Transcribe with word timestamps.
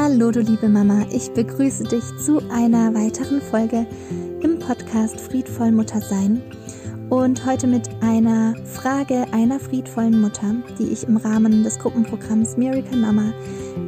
Hallo 0.00 0.30
du 0.30 0.38
liebe 0.38 0.68
Mama, 0.68 1.04
ich 1.10 1.32
begrüße 1.32 1.82
dich 1.82 2.04
zu 2.24 2.40
einer 2.52 2.94
weiteren 2.94 3.40
Folge 3.40 3.84
im 4.42 4.60
Podcast 4.60 5.20
Friedvoll 5.20 5.72
Mutter 5.72 6.00
sein 6.00 6.40
und 7.10 7.44
heute 7.44 7.66
mit 7.66 7.90
einer 8.00 8.54
Frage 8.64 9.26
einer 9.32 9.58
friedvollen 9.58 10.20
Mutter, 10.20 10.54
die 10.78 10.92
ich 10.92 11.02
im 11.02 11.16
Rahmen 11.16 11.64
des 11.64 11.80
Gruppenprogramms 11.80 12.56
Miracle 12.56 12.96
Mama 12.96 13.32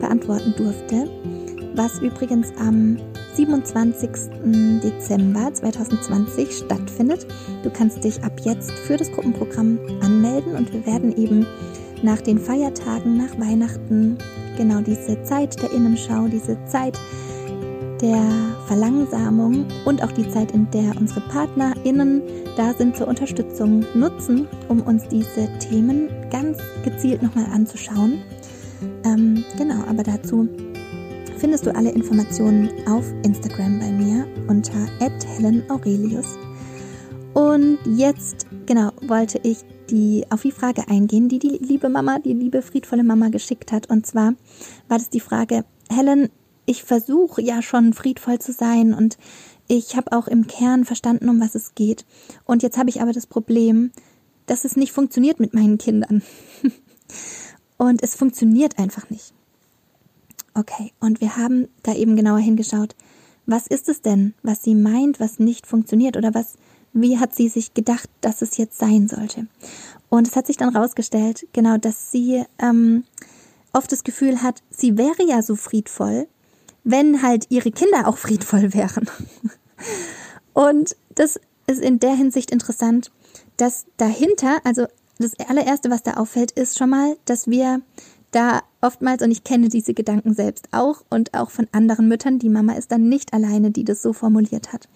beantworten 0.00 0.52
durfte, 0.56 1.08
was 1.76 2.00
übrigens 2.00 2.48
am 2.58 2.96
27. 3.34 4.10
Dezember 4.82 5.54
2020 5.54 6.56
stattfindet. 6.56 7.24
Du 7.62 7.70
kannst 7.70 8.02
dich 8.02 8.20
ab 8.24 8.32
jetzt 8.42 8.72
für 8.72 8.96
das 8.96 9.12
Gruppenprogramm 9.12 9.78
anmelden 10.02 10.56
und 10.56 10.72
wir 10.72 10.84
werden 10.86 11.16
eben 11.16 11.46
nach 12.02 12.20
den 12.20 12.40
Feiertagen, 12.40 13.16
nach 13.16 13.38
Weihnachten, 13.38 14.18
genau 14.56 14.80
diese 14.80 15.22
Zeit 15.22 15.60
der 15.62 15.72
Innenschau, 15.72 16.28
diese 16.28 16.56
Zeit 16.66 16.98
der 18.00 18.22
Verlangsamung 18.66 19.66
und 19.84 20.02
auch 20.02 20.12
die 20.12 20.28
Zeit, 20.30 20.52
in 20.52 20.70
der 20.70 20.96
unsere 20.98 21.20
PartnerInnen 21.20 22.22
da 22.56 22.72
sind 22.74 22.96
zur 22.96 23.08
Unterstützung, 23.08 23.84
nutzen, 23.94 24.48
um 24.68 24.80
uns 24.82 25.06
diese 25.08 25.48
Themen 25.58 26.08
ganz 26.30 26.58
gezielt 26.84 27.22
nochmal 27.22 27.46
anzuschauen. 27.52 28.22
Ähm, 29.04 29.44
genau, 29.58 29.82
aber 29.88 30.02
dazu 30.02 30.48
findest 31.38 31.66
du 31.66 31.74
alle 31.74 31.90
Informationen 31.90 32.70
auf 32.86 33.04
Instagram 33.22 33.78
bei 33.78 33.90
mir 33.90 34.26
unter 34.48 34.86
@helenaurelius. 35.36 36.38
Und 37.34 37.78
jetzt, 37.86 38.46
genau, 38.66 38.90
wollte 39.06 39.40
ich 39.42 39.58
die, 39.90 40.24
auf 40.30 40.42
die 40.42 40.52
Frage 40.52 40.88
eingehen, 40.88 41.28
die 41.28 41.38
die 41.38 41.58
liebe 41.58 41.88
Mama, 41.88 42.18
die 42.18 42.32
liebe 42.32 42.62
friedvolle 42.62 43.04
Mama 43.04 43.28
geschickt 43.28 43.72
hat. 43.72 43.88
Und 43.90 44.06
zwar 44.06 44.34
war 44.88 44.98
das 44.98 45.10
die 45.10 45.20
Frage, 45.20 45.64
Helen, 45.90 46.28
ich 46.66 46.84
versuche 46.84 47.42
ja 47.42 47.62
schon 47.62 47.92
friedvoll 47.92 48.38
zu 48.38 48.52
sein 48.52 48.94
und 48.94 49.18
ich 49.66 49.96
habe 49.96 50.12
auch 50.12 50.26
im 50.28 50.46
Kern 50.46 50.84
verstanden, 50.84 51.28
um 51.28 51.40
was 51.40 51.54
es 51.54 51.74
geht. 51.74 52.04
Und 52.44 52.62
jetzt 52.62 52.78
habe 52.78 52.90
ich 52.90 53.00
aber 53.02 53.12
das 53.12 53.26
Problem, 53.26 53.92
dass 54.46 54.64
es 54.64 54.76
nicht 54.76 54.92
funktioniert 54.92 55.38
mit 55.40 55.54
meinen 55.54 55.78
Kindern. 55.78 56.22
und 57.76 58.02
es 58.02 58.14
funktioniert 58.14 58.78
einfach 58.78 59.10
nicht. 59.10 59.32
Okay, 60.54 60.92
und 60.98 61.20
wir 61.20 61.36
haben 61.36 61.68
da 61.82 61.94
eben 61.94 62.16
genauer 62.16 62.40
hingeschaut. 62.40 62.96
Was 63.46 63.66
ist 63.66 63.88
es 63.88 64.02
denn, 64.02 64.34
was 64.42 64.62
sie 64.62 64.74
meint, 64.74 65.20
was 65.20 65.38
nicht 65.38 65.66
funktioniert 65.66 66.16
oder 66.16 66.34
was 66.34 66.56
wie 66.92 67.18
hat 67.18 67.34
sie 67.34 67.48
sich 67.48 67.74
gedacht, 67.74 68.08
dass 68.20 68.42
es 68.42 68.56
jetzt 68.56 68.78
sein 68.78 69.08
sollte. 69.08 69.46
Und 70.08 70.26
es 70.26 70.36
hat 70.36 70.46
sich 70.46 70.56
dann 70.56 70.74
rausgestellt, 70.74 71.46
genau, 71.52 71.76
dass 71.76 72.10
sie 72.10 72.44
ähm, 72.58 73.04
oft 73.72 73.90
das 73.92 74.04
Gefühl 74.04 74.42
hat, 74.42 74.62
sie 74.70 74.98
wäre 74.98 75.24
ja 75.26 75.42
so 75.42 75.56
friedvoll, 75.56 76.26
wenn 76.82 77.22
halt 77.22 77.46
ihre 77.50 77.70
Kinder 77.70 78.08
auch 78.08 78.18
friedvoll 78.18 78.74
wären. 78.74 79.08
Und 80.52 80.96
das 81.14 81.38
ist 81.66 81.80
in 81.80 82.00
der 82.00 82.14
Hinsicht 82.14 82.50
interessant, 82.50 83.12
dass 83.56 83.86
dahinter, 83.96 84.60
also 84.64 84.86
das 85.18 85.38
allererste, 85.38 85.90
was 85.90 86.02
da 86.02 86.14
auffällt, 86.14 86.50
ist 86.52 86.78
schon 86.78 86.90
mal, 86.90 87.16
dass 87.26 87.46
wir 87.46 87.82
da 88.30 88.62
oftmals, 88.80 89.22
und 89.22 89.30
ich 89.30 89.44
kenne 89.44 89.68
diese 89.68 89.92
Gedanken 89.92 90.34
selbst 90.34 90.68
auch 90.72 91.02
und 91.10 91.34
auch 91.34 91.50
von 91.50 91.66
anderen 91.72 92.08
Müttern, 92.08 92.38
die 92.38 92.48
Mama 92.48 92.74
ist 92.74 92.92
dann 92.92 93.08
nicht 93.08 93.32
alleine, 93.34 93.70
die 93.70 93.84
das 93.84 94.02
so 94.02 94.12
formuliert 94.12 94.72
hat. 94.72 94.88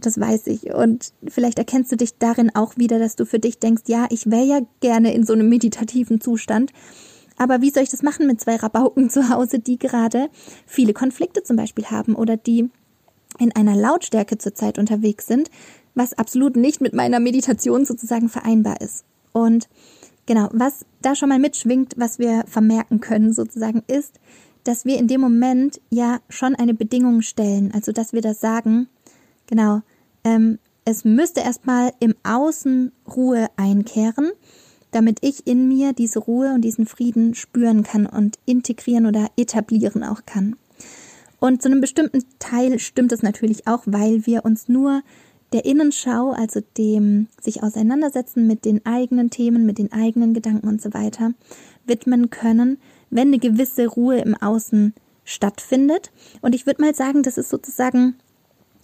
Das 0.00 0.20
weiß 0.20 0.46
ich. 0.48 0.74
Und 0.74 1.12
vielleicht 1.26 1.58
erkennst 1.58 1.90
du 1.90 1.96
dich 1.96 2.18
darin 2.18 2.54
auch 2.54 2.76
wieder, 2.76 2.98
dass 2.98 3.16
du 3.16 3.24
für 3.24 3.38
dich 3.38 3.58
denkst, 3.58 3.84
ja, 3.86 4.06
ich 4.10 4.30
wäre 4.30 4.44
ja 4.44 4.60
gerne 4.80 5.14
in 5.14 5.24
so 5.24 5.32
einem 5.32 5.48
meditativen 5.48 6.20
Zustand. 6.20 6.72
Aber 7.38 7.60
wie 7.60 7.70
soll 7.70 7.82
ich 7.82 7.90
das 7.90 8.02
machen 8.02 8.26
mit 8.26 8.40
zwei 8.40 8.56
Rabauken 8.56 9.10
zu 9.10 9.28
Hause, 9.30 9.58
die 9.58 9.78
gerade 9.78 10.28
viele 10.66 10.92
Konflikte 10.92 11.42
zum 11.42 11.56
Beispiel 11.56 11.86
haben 11.86 12.14
oder 12.14 12.36
die 12.36 12.70
in 13.38 13.54
einer 13.54 13.76
Lautstärke 13.76 14.38
zurzeit 14.38 14.78
unterwegs 14.78 15.26
sind, 15.26 15.50
was 15.94 16.14
absolut 16.14 16.56
nicht 16.56 16.80
mit 16.80 16.94
meiner 16.94 17.20
Meditation 17.20 17.84
sozusagen 17.84 18.28
vereinbar 18.28 18.80
ist. 18.80 19.04
Und 19.32 19.68
genau, 20.26 20.48
was 20.52 20.84
da 21.02 21.14
schon 21.14 21.28
mal 21.28 21.38
mitschwingt, 21.38 21.94
was 21.96 22.18
wir 22.18 22.44
vermerken 22.46 23.00
können 23.00 23.32
sozusagen, 23.32 23.82
ist, 23.86 24.18
dass 24.64 24.84
wir 24.84 24.98
in 24.98 25.08
dem 25.08 25.20
Moment 25.20 25.80
ja 25.90 26.20
schon 26.28 26.54
eine 26.54 26.74
Bedingung 26.74 27.22
stellen. 27.22 27.72
Also, 27.72 27.92
dass 27.92 28.12
wir 28.12 28.20
da 28.20 28.34
sagen, 28.34 28.88
Genau. 29.46 29.82
Ähm, 30.24 30.58
es 30.84 31.04
müsste 31.04 31.40
erstmal 31.40 31.92
im 31.98 32.14
Außen 32.22 32.92
Ruhe 33.16 33.48
einkehren, 33.56 34.30
damit 34.92 35.18
ich 35.20 35.46
in 35.46 35.68
mir 35.68 35.92
diese 35.92 36.20
Ruhe 36.20 36.54
und 36.54 36.62
diesen 36.62 36.86
Frieden 36.86 37.34
spüren 37.34 37.82
kann 37.82 38.06
und 38.06 38.38
integrieren 38.44 39.06
oder 39.06 39.28
etablieren 39.36 40.04
auch 40.04 40.24
kann. 40.26 40.56
Und 41.40 41.60
zu 41.60 41.68
einem 41.68 41.80
bestimmten 41.80 42.24
Teil 42.38 42.78
stimmt 42.78 43.12
es 43.12 43.22
natürlich 43.22 43.66
auch, 43.66 43.82
weil 43.84 44.26
wir 44.26 44.44
uns 44.44 44.68
nur 44.68 45.02
der 45.52 45.64
Innenschau, 45.64 46.30
also 46.30 46.60
dem 46.76 47.28
sich 47.40 47.62
auseinandersetzen 47.62 48.46
mit 48.46 48.64
den 48.64 48.84
eigenen 48.86 49.30
Themen, 49.30 49.66
mit 49.66 49.78
den 49.78 49.92
eigenen 49.92 50.34
Gedanken 50.34 50.68
und 50.68 50.80
so 50.80 50.92
weiter, 50.92 51.32
widmen 51.84 52.30
können, 52.30 52.78
wenn 53.10 53.28
eine 53.28 53.38
gewisse 53.38 53.86
Ruhe 53.86 54.18
im 54.18 54.34
Außen 54.34 54.94
stattfindet. 55.24 56.10
Und 56.40 56.54
ich 56.54 56.66
würde 56.66 56.82
mal 56.82 56.94
sagen, 56.94 57.22
das 57.22 57.38
ist 57.38 57.50
sozusagen 57.50 58.16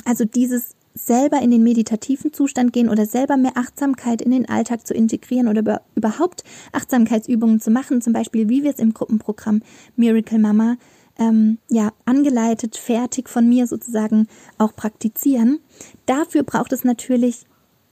also 0.05 0.25
dieses 0.25 0.75
selber 0.95 1.41
in 1.41 1.51
den 1.51 1.63
meditativen 1.63 2.33
Zustand 2.33 2.73
gehen 2.73 2.89
oder 2.89 3.07
selber 3.07 3.37
mehr 3.37 3.57
Achtsamkeit 3.57 4.21
in 4.21 4.31
den 4.31 4.49
Alltag 4.49 4.87
zu 4.87 4.95
integrieren 4.95 5.49
oder 5.49 5.83
überhaupt 5.95 6.45
Achtsamkeitsübungen 6.73 7.61
zu 7.61 7.71
machen, 7.71 8.03
zum 8.03 8.13
Beispiel 8.13 8.49
wie 8.49 8.63
wir 8.63 8.71
es 8.71 8.79
im 8.79 8.93
Gruppenprogramm 8.93 9.63
Miracle 9.97 10.39
Mama 10.39 10.77
ähm, 11.19 11.59
ja 11.69 11.93
angeleitet, 12.05 12.77
fertig 12.77 13.29
von 13.29 13.49
mir 13.49 13.67
sozusagen 13.67 14.29
auch 14.59 14.75
praktizieren. 14.75 15.61
Dafür 16.07 16.43
braucht 16.43 16.73
es 16.73 16.85
natürlich 16.85 17.47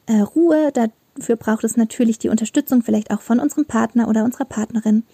äh, 0.07 0.21
Ruhe, 0.21 0.73
dafür 0.73 1.37
braucht 1.37 1.65
es 1.65 1.77
natürlich 1.77 2.19
die 2.19 2.29
Unterstützung 2.29 2.83
vielleicht 2.83 3.11
auch 3.11 3.21
von 3.21 3.41
unserem 3.41 3.67
Partner 3.67 4.09
oder 4.09 4.25
unserer 4.25 4.47
Partnerin. 4.47 5.05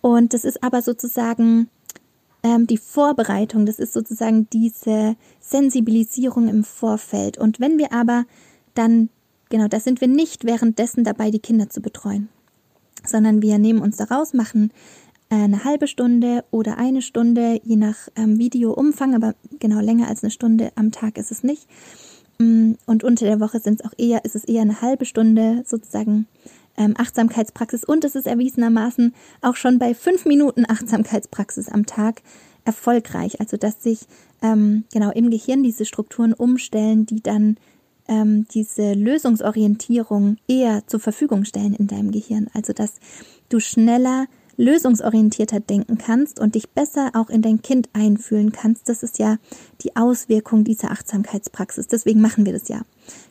Und 0.00 0.34
das 0.34 0.44
ist 0.44 0.62
aber 0.62 0.82
sozusagen 0.82 1.68
ähm, 2.46 2.66
die 2.66 2.78
Vorbereitung, 2.78 3.66
das 3.66 3.78
ist 3.78 3.92
sozusagen 3.92 4.48
diese 4.50 5.16
Sensibilisierung 5.40 6.48
im 6.48 6.62
Vorfeld. 6.62 7.38
Und 7.38 7.58
wenn 7.58 7.78
wir 7.78 7.92
aber 7.92 8.24
dann, 8.74 9.08
genau, 9.48 9.66
da 9.66 9.80
sind 9.80 10.00
wir 10.00 10.08
nicht 10.08 10.44
währenddessen 10.44 11.02
dabei, 11.02 11.30
die 11.30 11.40
Kinder 11.40 11.68
zu 11.68 11.80
betreuen, 11.80 12.28
sondern 13.04 13.42
wir 13.42 13.58
nehmen 13.58 13.80
uns 13.80 13.96
da 13.96 14.04
raus, 14.04 14.32
machen 14.32 14.70
äh, 15.28 15.34
eine 15.34 15.64
halbe 15.64 15.88
Stunde 15.88 16.44
oder 16.52 16.78
eine 16.78 17.02
Stunde, 17.02 17.60
je 17.64 17.76
nach 17.76 18.08
ähm, 18.14 18.38
Videoumfang, 18.38 19.14
aber 19.14 19.34
genau 19.58 19.80
länger 19.80 20.08
als 20.08 20.22
eine 20.22 20.30
Stunde 20.30 20.70
am 20.76 20.92
Tag 20.92 21.18
ist 21.18 21.32
es 21.32 21.42
nicht. 21.42 21.66
Mm, 22.38 22.72
und 22.86 23.02
unter 23.02 23.26
der 23.26 23.40
Woche 23.40 23.58
sind 23.58 23.80
es 23.80 23.86
auch 23.86 23.94
eher, 23.98 24.24
ist 24.24 24.36
es 24.36 24.44
eher 24.44 24.62
eine 24.62 24.82
halbe 24.82 25.04
Stunde 25.04 25.64
sozusagen 25.66 26.26
ähm, 26.76 26.94
Achtsamkeitspraxis 26.96 27.84
und 27.84 28.04
es 28.04 28.14
ist 28.14 28.26
erwiesenermaßen 28.26 29.14
auch 29.42 29.56
schon 29.56 29.78
bei 29.78 29.94
fünf 29.94 30.24
Minuten 30.24 30.64
Achtsamkeitspraxis 30.68 31.68
am 31.68 31.86
Tag 31.86 32.22
erfolgreich. 32.64 33.40
Also 33.40 33.56
dass 33.56 33.82
sich 33.82 34.00
ähm, 34.42 34.84
genau 34.92 35.10
im 35.10 35.30
Gehirn 35.30 35.62
diese 35.62 35.84
Strukturen 35.84 36.32
umstellen, 36.32 37.06
die 37.06 37.22
dann 37.22 37.56
ähm, 38.08 38.46
diese 38.52 38.92
Lösungsorientierung 38.92 40.36
eher 40.46 40.86
zur 40.86 41.00
Verfügung 41.00 41.44
stellen 41.44 41.74
in 41.74 41.86
deinem 41.86 42.10
Gehirn. 42.10 42.48
Also 42.52 42.72
dass 42.72 42.94
du 43.48 43.60
schneller 43.60 44.26
lösungsorientierter 44.58 45.60
denken 45.60 45.98
kannst 45.98 46.40
und 46.40 46.54
dich 46.54 46.70
besser 46.70 47.10
auch 47.14 47.28
in 47.28 47.42
dein 47.42 47.60
Kind 47.62 47.90
einfühlen 47.92 48.52
kannst. 48.52 48.88
Das 48.88 49.02
ist 49.02 49.18
ja 49.18 49.36
die 49.82 49.96
Auswirkung 49.96 50.64
dieser 50.64 50.90
Achtsamkeitspraxis. 50.90 51.88
Deswegen 51.88 52.20
machen 52.20 52.46
wir 52.46 52.54
das 52.54 52.68
ja. 52.68 52.82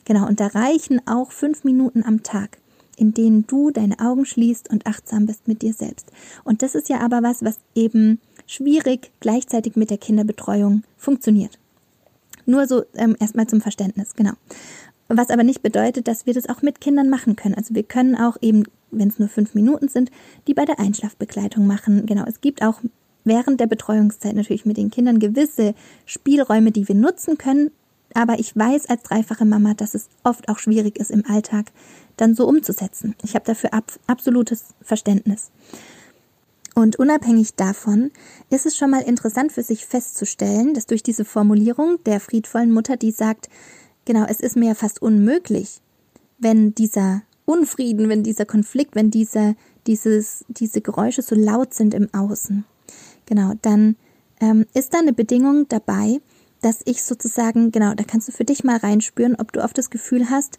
Genau. 0.04 0.26
Und 0.26 0.40
da 0.40 0.46
reichen 0.46 1.00
auch 1.06 1.32
fünf 1.32 1.64
Minuten 1.64 2.04
am 2.04 2.22
Tag 2.22 2.58
in 2.96 3.14
denen 3.14 3.46
du 3.46 3.70
deine 3.70 3.98
Augen 4.00 4.24
schließt 4.24 4.70
und 4.70 4.86
achtsam 4.86 5.26
bist 5.26 5.48
mit 5.48 5.62
dir 5.62 5.72
selbst. 5.72 6.10
Und 6.44 6.62
das 6.62 6.74
ist 6.74 6.88
ja 6.88 7.00
aber 7.00 7.22
was, 7.22 7.44
was 7.44 7.58
eben 7.74 8.20
schwierig 8.46 9.10
gleichzeitig 9.20 9.76
mit 9.76 9.90
der 9.90 9.98
Kinderbetreuung 9.98 10.82
funktioniert. 10.96 11.58
Nur 12.46 12.66
so 12.66 12.84
ähm, 12.94 13.16
erstmal 13.18 13.46
zum 13.46 13.60
Verständnis, 13.60 14.14
genau. 14.14 14.32
Was 15.08 15.30
aber 15.30 15.44
nicht 15.44 15.62
bedeutet, 15.62 16.08
dass 16.08 16.26
wir 16.26 16.34
das 16.34 16.48
auch 16.48 16.62
mit 16.62 16.80
Kindern 16.80 17.08
machen 17.08 17.36
können. 17.36 17.54
Also 17.54 17.74
wir 17.74 17.82
können 17.82 18.16
auch 18.16 18.36
eben, 18.40 18.64
wenn 18.90 19.08
es 19.08 19.18
nur 19.18 19.28
fünf 19.28 19.54
Minuten 19.54 19.88
sind, 19.88 20.10
die 20.46 20.54
bei 20.54 20.64
der 20.64 20.80
Einschlafbegleitung 20.80 21.66
machen. 21.66 22.06
Genau, 22.06 22.24
es 22.26 22.40
gibt 22.40 22.62
auch 22.62 22.80
während 23.24 23.60
der 23.60 23.66
Betreuungszeit 23.66 24.34
natürlich 24.34 24.64
mit 24.64 24.76
den 24.76 24.90
Kindern 24.90 25.18
gewisse 25.18 25.74
Spielräume, 26.06 26.72
die 26.72 26.88
wir 26.88 26.94
nutzen 26.94 27.38
können. 27.38 27.70
Aber 28.14 28.38
ich 28.38 28.56
weiß 28.56 28.86
als 28.86 29.02
dreifache 29.02 29.44
Mama, 29.44 29.74
dass 29.74 29.94
es 29.94 30.08
oft 30.22 30.48
auch 30.48 30.58
schwierig 30.58 30.98
ist 30.98 31.10
im 31.10 31.26
Alltag, 31.26 31.66
dann 32.16 32.34
so 32.34 32.46
umzusetzen. 32.46 33.14
Ich 33.22 33.34
habe 33.34 33.44
dafür 33.44 33.74
ab, 33.74 33.92
absolutes 34.06 34.74
Verständnis. 34.82 35.50
Und 36.74 36.96
unabhängig 36.96 37.54
davon 37.54 38.10
ist 38.50 38.66
es 38.66 38.76
schon 38.76 38.90
mal 38.90 39.00
interessant 39.00 39.52
für 39.52 39.62
sich 39.62 39.86
festzustellen, 39.86 40.74
dass 40.74 40.86
durch 40.86 41.02
diese 41.02 41.24
Formulierung 41.24 41.98
der 42.04 42.20
friedvollen 42.20 42.70
Mutter, 42.70 42.96
die 42.96 43.12
sagt, 43.12 43.48
genau, 44.04 44.26
es 44.28 44.40
ist 44.40 44.56
mir 44.56 44.68
ja 44.68 44.74
fast 44.74 45.00
unmöglich, 45.00 45.80
wenn 46.38 46.74
dieser 46.74 47.22
Unfrieden, 47.46 48.08
wenn 48.08 48.22
dieser 48.22 48.44
Konflikt, 48.44 48.94
wenn 48.94 49.10
diese, 49.10 49.56
dieses, 49.86 50.44
diese 50.48 50.82
Geräusche 50.82 51.22
so 51.22 51.34
laut 51.34 51.72
sind 51.72 51.94
im 51.94 52.12
Außen. 52.12 52.64
Genau, 53.24 53.52
dann 53.62 53.96
ähm, 54.40 54.66
ist 54.74 54.92
da 54.92 54.98
eine 54.98 55.12
Bedingung 55.14 55.68
dabei, 55.68 56.20
dass 56.60 56.80
ich 56.84 57.02
sozusagen, 57.02 57.70
genau, 57.70 57.94
da 57.94 58.04
kannst 58.04 58.28
du 58.28 58.32
für 58.32 58.44
dich 58.44 58.64
mal 58.64 58.76
reinspüren, 58.76 59.36
ob 59.36 59.52
du 59.52 59.62
oft 59.62 59.78
das 59.78 59.88
Gefühl 59.90 60.28
hast, 60.28 60.58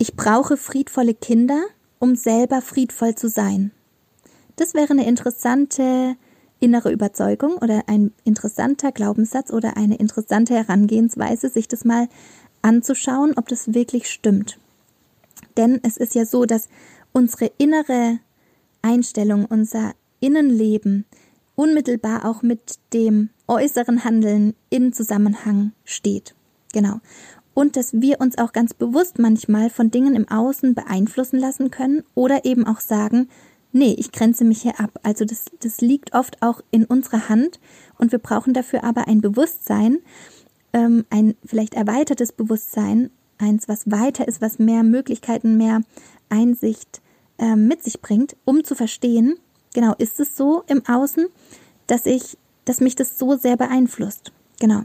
ich 0.00 0.16
brauche 0.16 0.56
friedvolle 0.56 1.12
Kinder, 1.12 1.62
um 1.98 2.16
selber 2.16 2.62
friedvoll 2.62 3.14
zu 3.16 3.28
sein. 3.28 3.70
Das 4.56 4.72
wäre 4.72 4.90
eine 4.90 5.06
interessante 5.06 6.16
innere 6.58 6.90
Überzeugung 6.90 7.56
oder 7.58 7.82
ein 7.86 8.12
interessanter 8.24 8.92
Glaubenssatz 8.92 9.52
oder 9.52 9.76
eine 9.76 9.96
interessante 9.96 10.54
Herangehensweise, 10.54 11.50
sich 11.50 11.68
das 11.68 11.84
mal 11.84 12.08
anzuschauen, 12.62 13.34
ob 13.36 13.48
das 13.48 13.74
wirklich 13.74 14.08
stimmt. 14.08 14.58
Denn 15.58 15.80
es 15.82 15.98
ist 15.98 16.14
ja 16.14 16.24
so, 16.24 16.46
dass 16.46 16.70
unsere 17.12 17.52
innere 17.58 18.20
Einstellung, 18.80 19.44
unser 19.44 19.92
Innenleben 20.20 21.04
unmittelbar 21.56 22.24
auch 22.24 22.40
mit 22.40 22.78
dem 22.94 23.28
äußeren 23.48 24.02
Handeln 24.02 24.54
in 24.70 24.94
Zusammenhang 24.94 25.72
steht. 25.84 26.34
Genau. 26.72 27.00
Und 27.60 27.76
dass 27.76 27.92
wir 27.92 28.22
uns 28.22 28.38
auch 28.38 28.52
ganz 28.52 28.72
bewusst 28.72 29.18
manchmal 29.18 29.68
von 29.68 29.90
Dingen 29.90 30.16
im 30.16 30.26
Außen 30.26 30.74
beeinflussen 30.74 31.38
lassen 31.38 31.70
können 31.70 32.04
oder 32.14 32.46
eben 32.46 32.66
auch 32.66 32.80
sagen, 32.80 33.28
nee, 33.70 33.94
ich 33.98 34.12
grenze 34.12 34.46
mich 34.46 34.62
hier 34.62 34.80
ab. 34.80 34.98
Also 35.02 35.26
das, 35.26 35.44
das 35.60 35.82
liegt 35.82 36.14
oft 36.14 36.40
auch 36.40 36.62
in 36.70 36.86
unserer 36.86 37.28
Hand 37.28 37.60
und 37.98 38.12
wir 38.12 38.18
brauchen 38.18 38.54
dafür 38.54 38.82
aber 38.82 39.08
ein 39.08 39.20
Bewusstsein, 39.20 39.98
ähm, 40.72 41.04
ein 41.10 41.34
vielleicht 41.44 41.74
erweitertes 41.74 42.32
Bewusstsein, 42.32 43.10
eins, 43.36 43.68
was 43.68 43.90
weiter 43.90 44.26
ist, 44.26 44.40
was 44.40 44.58
mehr 44.58 44.82
Möglichkeiten, 44.82 45.58
mehr 45.58 45.82
Einsicht 46.30 47.02
äh, 47.36 47.56
mit 47.56 47.82
sich 47.82 48.00
bringt, 48.00 48.36
um 48.46 48.64
zu 48.64 48.74
verstehen, 48.74 49.38
genau, 49.74 49.94
ist 49.98 50.18
es 50.18 50.34
so 50.34 50.64
im 50.66 50.86
Außen, 50.86 51.26
dass 51.86 52.06
ich, 52.06 52.38
dass 52.64 52.80
mich 52.80 52.96
das 52.96 53.18
so 53.18 53.36
sehr 53.36 53.58
beeinflusst. 53.58 54.32
Genau. 54.58 54.84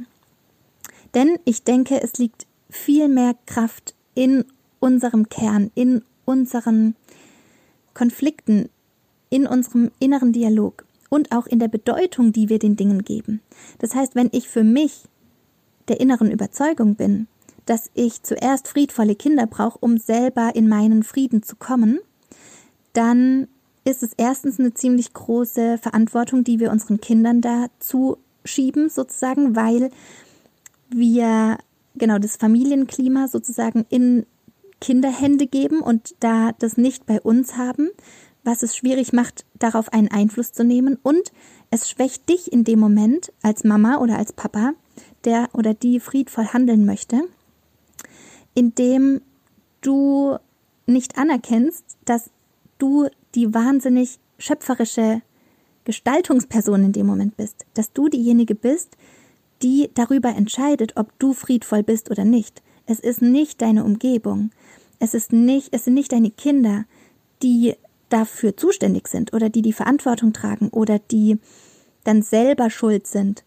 Denn 1.13 1.39
ich 1.45 1.63
denke, 1.63 2.04
es 2.04 2.18
liegt 2.18 2.48
viel 2.75 3.07
mehr 3.07 3.36
Kraft 3.45 3.95
in 4.13 4.45
unserem 4.80 5.30
Kern, 5.30 5.72
in 5.75 6.04
unseren 6.25 6.95
Konflikten, 7.94 8.69
in 9.30 9.48
unserem 9.48 9.92
inneren 10.00 10.33
Dialog 10.33 10.86
und 11.10 11.31
auch 11.31 11.48
in 11.48 11.60
der 11.60 11.68
Bedeutung, 11.68 12.31
die 12.33 12.50
wir 12.50 12.60
den 12.60 12.75
Dingen 12.75 13.04
geben. 13.04 13.42
Das 13.80 13.95
heißt, 13.95 14.16
wenn 14.16 14.30
ich 14.31 14.50
für 14.50 14.63
mich 14.63 15.06
der 15.88 16.00
inneren 16.00 16.31
Überzeugung 16.31 16.95
bin, 16.95 17.27
dass 17.66 17.89
ich 17.94 18.22
zuerst 18.22 18.68
friedvolle 18.68 19.16
Kinder 19.16 19.48
brauche, 19.48 19.80
um 19.80 19.98
selber 19.98 20.56
in 20.56 20.68
meinen 20.68 21.04
Frieden 21.04 21.42
zu 21.42 21.56
kommen, 21.56 22.00
dann 22.94 23.48
ist 23.83 24.04
es 24.04 24.13
erstens 24.18 24.60
eine 24.60 24.74
ziemlich 24.74 25.13
große 25.13 25.77
Verantwortung, 25.77 26.44
die 26.44 26.60
wir 26.60 26.72
unseren 26.72 27.00
Kindern 27.01 27.42
da 27.42 27.68
zuschieben, 27.80 28.89
sozusagen, 28.89 29.56
weil 29.56 29.89
wir 30.89 31.57
genau 31.98 32.20
das 32.20 32.38
Familienklima 32.38 33.28
sozusagen 33.28 33.86
in 33.90 34.26
Kinderhände 34.82 35.48
geben 35.48 35.82
und 35.82 36.16
da 36.20 36.52
das 36.60 36.78
nicht 36.78 37.06
bei 37.06 37.22
uns 37.22 37.58
haben, 37.58 37.90
was 38.44 38.62
es 38.62 38.76
schwierig 38.76 39.14
macht, 39.14 39.46
darauf 39.58 39.92
einen 39.92 40.10
Einfluss 40.10 40.52
zu 40.52 40.64
nehmen. 40.64 40.98
Und 41.02 41.32
es 41.72 41.90
schwächt 41.90 42.30
dich 42.30 42.52
in 42.52 42.64
dem 42.64 42.80
Moment 42.80 43.34
als 43.42 43.64
Mama 43.64 43.98
oder 43.98 44.18
als 44.18 44.34
Papa, 44.34 44.74
der 45.24 45.50
oder 45.54 45.74
die 45.74 46.00
friedvoll 46.00 46.46
handeln 46.46 46.86
möchte, 46.86 47.24
indem 48.54 49.22
du 49.82 50.38
nicht 50.86 51.18
anerkennst, 51.18 51.84
dass 52.06 52.30
du 52.78 53.08
die 53.34 53.54
wahnsinnig 53.54 54.20
schöpferische 54.38 55.22
Gestaltungsperson 55.86 56.86
in 56.86 56.92
dem 56.92 57.06
Moment 57.06 57.38
bist, 57.38 57.66
dass 57.74 57.94
du 57.94 58.10
diejenige 58.10 58.56
bist, 58.56 58.98
die 59.62 59.90
darüber 59.94 60.30
entscheidet, 60.30 60.98
ob 60.98 61.18
du 61.19 61.34
friedvoll 61.34 61.84
bist 61.84 62.12
oder 62.12 62.25
nicht. 62.25 62.62
Es 62.86 63.00
ist 63.00 63.22
nicht 63.22 63.62
deine 63.62 63.84
Umgebung. 63.84 64.52
Es 65.00 65.13
ist 65.13 65.34
nicht, 65.34 65.69
es 65.72 65.86
sind 65.86 65.94
nicht 65.94 66.12
deine 66.12 66.31
Kinder, 66.31 66.86
die 67.42 67.75
dafür 68.10 68.56
zuständig 68.56 69.07
sind 69.07 69.34
oder 69.34 69.50
die 69.50 69.62
die 69.62 69.74
Verantwortung 69.74 70.34
tragen 70.34 70.69
oder 70.69 71.00
die 71.00 71.40
dann 72.04 72.22
selber 72.22 72.69
schuld 72.69 73.07
sind, 73.07 73.44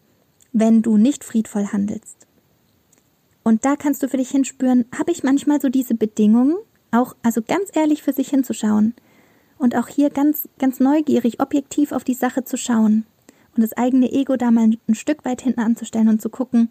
wenn 0.51 0.81
du 0.81 0.97
nicht 0.97 1.23
friedvoll 1.23 1.67
handelst. 1.67 2.27
Und 3.43 3.65
da 3.65 3.75
kannst 3.75 4.03
du 4.03 4.09
für 4.09 4.17
dich 4.17 4.29
hinspüren, 4.29 4.85
habe 4.97 5.11
ich 5.11 5.23
manchmal 5.23 5.61
so 5.61 5.69
diese 5.69 5.95
Bedingungen, 5.95 6.57
auch 6.91 7.15
also 7.23 7.41
ganz 7.41 7.69
ehrlich 7.73 8.03
für 8.03 8.13
sich 8.13 8.29
hinzuschauen 8.29 8.93
und 9.57 9.75
auch 9.75 9.87
hier 9.87 10.09
ganz 10.09 10.49
ganz 10.57 10.79
neugierig 10.79 11.39
objektiv 11.39 11.91
auf 11.91 12.03
die 12.03 12.13
Sache 12.13 12.43
zu 12.43 12.57
schauen 12.57 13.05
und 13.59 13.63
das 13.63 13.77
eigene 13.77 14.09
Ego 14.09 14.37
da 14.37 14.51
mal 14.51 14.69
ein 14.87 14.95
Stück 14.95 15.25
weit 15.25 15.41
hinten 15.41 15.59
anzustellen 15.59 16.07
und 16.07 16.21
zu 16.21 16.29
gucken, 16.29 16.69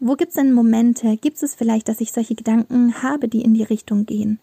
wo 0.00 0.14
gibt 0.14 0.30
es 0.30 0.34
denn 0.34 0.52
Momente, 0.52 1.16
gibt 1.16 1.40
es 1.40 1.54
vielleicht, 1.54 1.86
dass 1.88 2.00
ich 2.00 2.10
solche 2.10 2.34
Gedanken 2.34 3.00
habe, 3.00 3.28
die 3.28 3.42
in 3.42 3.54
die 3.54 3.62
Richtung 3.62 4.06
gehen, 4.06 4.40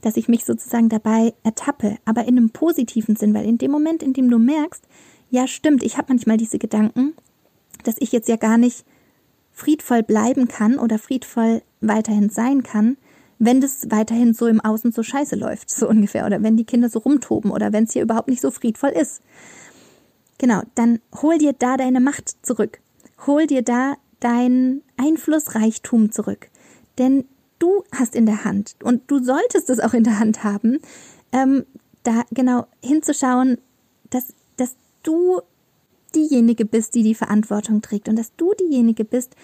dass 0.00 0.16
ich 0.16 0.28
mich 0.28 0.44
sozusagen 0.44 0.88
dabei 0.88 1.34
ertappe, 1.42 1.98
aber 2.04 2.22
in 2.22 2.38
einem 2.38 2.50
positiven 2.50 3.16
Sinn, 3.16 3.34
weil 3.34 3.46
in 3.46 3.58
dem 3.58 3.72
Moment, 3.72 4.04
in 4.04 4.12
dem 4.12 4.30
du 4.30 4.38
merkst, 4.38 4.86
ja 5.28 5.48
stimmt, 5.48 5.82
ich 5.82 5.98
habe 5.98 6.06
manchmal 6.10 6.36
diese 6.36 6.58
Gedanken, 6.58 7.14
dass 7.82 7.96
ich 7.98 8.12
jetzt 8.12 8.28
ja 8.28 8.36
gar 8.36 8.56
nicht 8.56 8.84
friedvoll 9.50 10.04
bleiben 10.04 10.46
kann 10.46 10.78
oder 10.78 11.00
friedvoll 11.00 11.62
weiterhin 11.80 12.30
sein 12.30 12.62
kann, 12.62 12.96
wenn 13.40 13.60
das 13.60 13.90
weiterhin 13.90 14.34
so 14.34 14.46
im 14.46 14.60
Außen 14.60 14.92
so 14.92 15.02
scheiße 15.02 15.34
läuft, 15.34 15.68
so 15.68 15.88
ungefähr, 15.88 16.26
oder 16.26 16.44
wenn 16.44 16.56
die 16.56 16.64
Kinder 16.64 16.88
so 16.88 17.00
rumtoben 17.00 17.50
oder 17.50 17.72
wenn 17.72 17.84
es 17.84 17.92
hier 17.92 18.02
überhaupt 18.02 18.28
nicht 18.28 18.40
so 18.40 18.52
friedvoll 18.52 18.90
ist. 18.90 19.20
Genau, 20.38 20.62
dann 20.74 21.00
hol 21.22 21.38
dir 21.38 21.52
da 21.52 21.76
deine 21.76 22.00
Macht 22.00 22.44
zurück. 22.44 22.80
Hol 23.26 23.46
dir 23.46 23.62
da 23.62 23.94
dein 24.20 24.82
Einflussreichtum 24.96 26.10
zurück. 26.10 26.50
Denn 26.98 27.24
du 27.58 27.84
hast 27.92 28.14
in 28.14 28.26
der 28.26 28.44
Hand 28.44 28.76
und 28.82 29.02
du 29.10 29.22
solltest 29.22 29.70
es 29.70 29.80
auch 29.80 29.94
in 29.94 30.04
der 30.04 30.18
Hand 30.18 30.44
haben, 30.44 30.78
ähm, 31.32 31.64
da 32.02 32.24
genau 32.30 32.66
hinzuschauen, 32.82 33.58
dass, 34.10 34.34
dass 34.56 34.76
du 35.02 35.40
diejenige 36.14 36.64
bist, 36.64 36.94
die 36.94 37.02
die 37.02 37.14
Verantwortung 37.14 37.82
trägt 37.82 38.08
und 38.08 38.16
dass 38.16 38.34
du 38.36 38.52
diejenige 38.54 39.04
bist, 39.04 39.34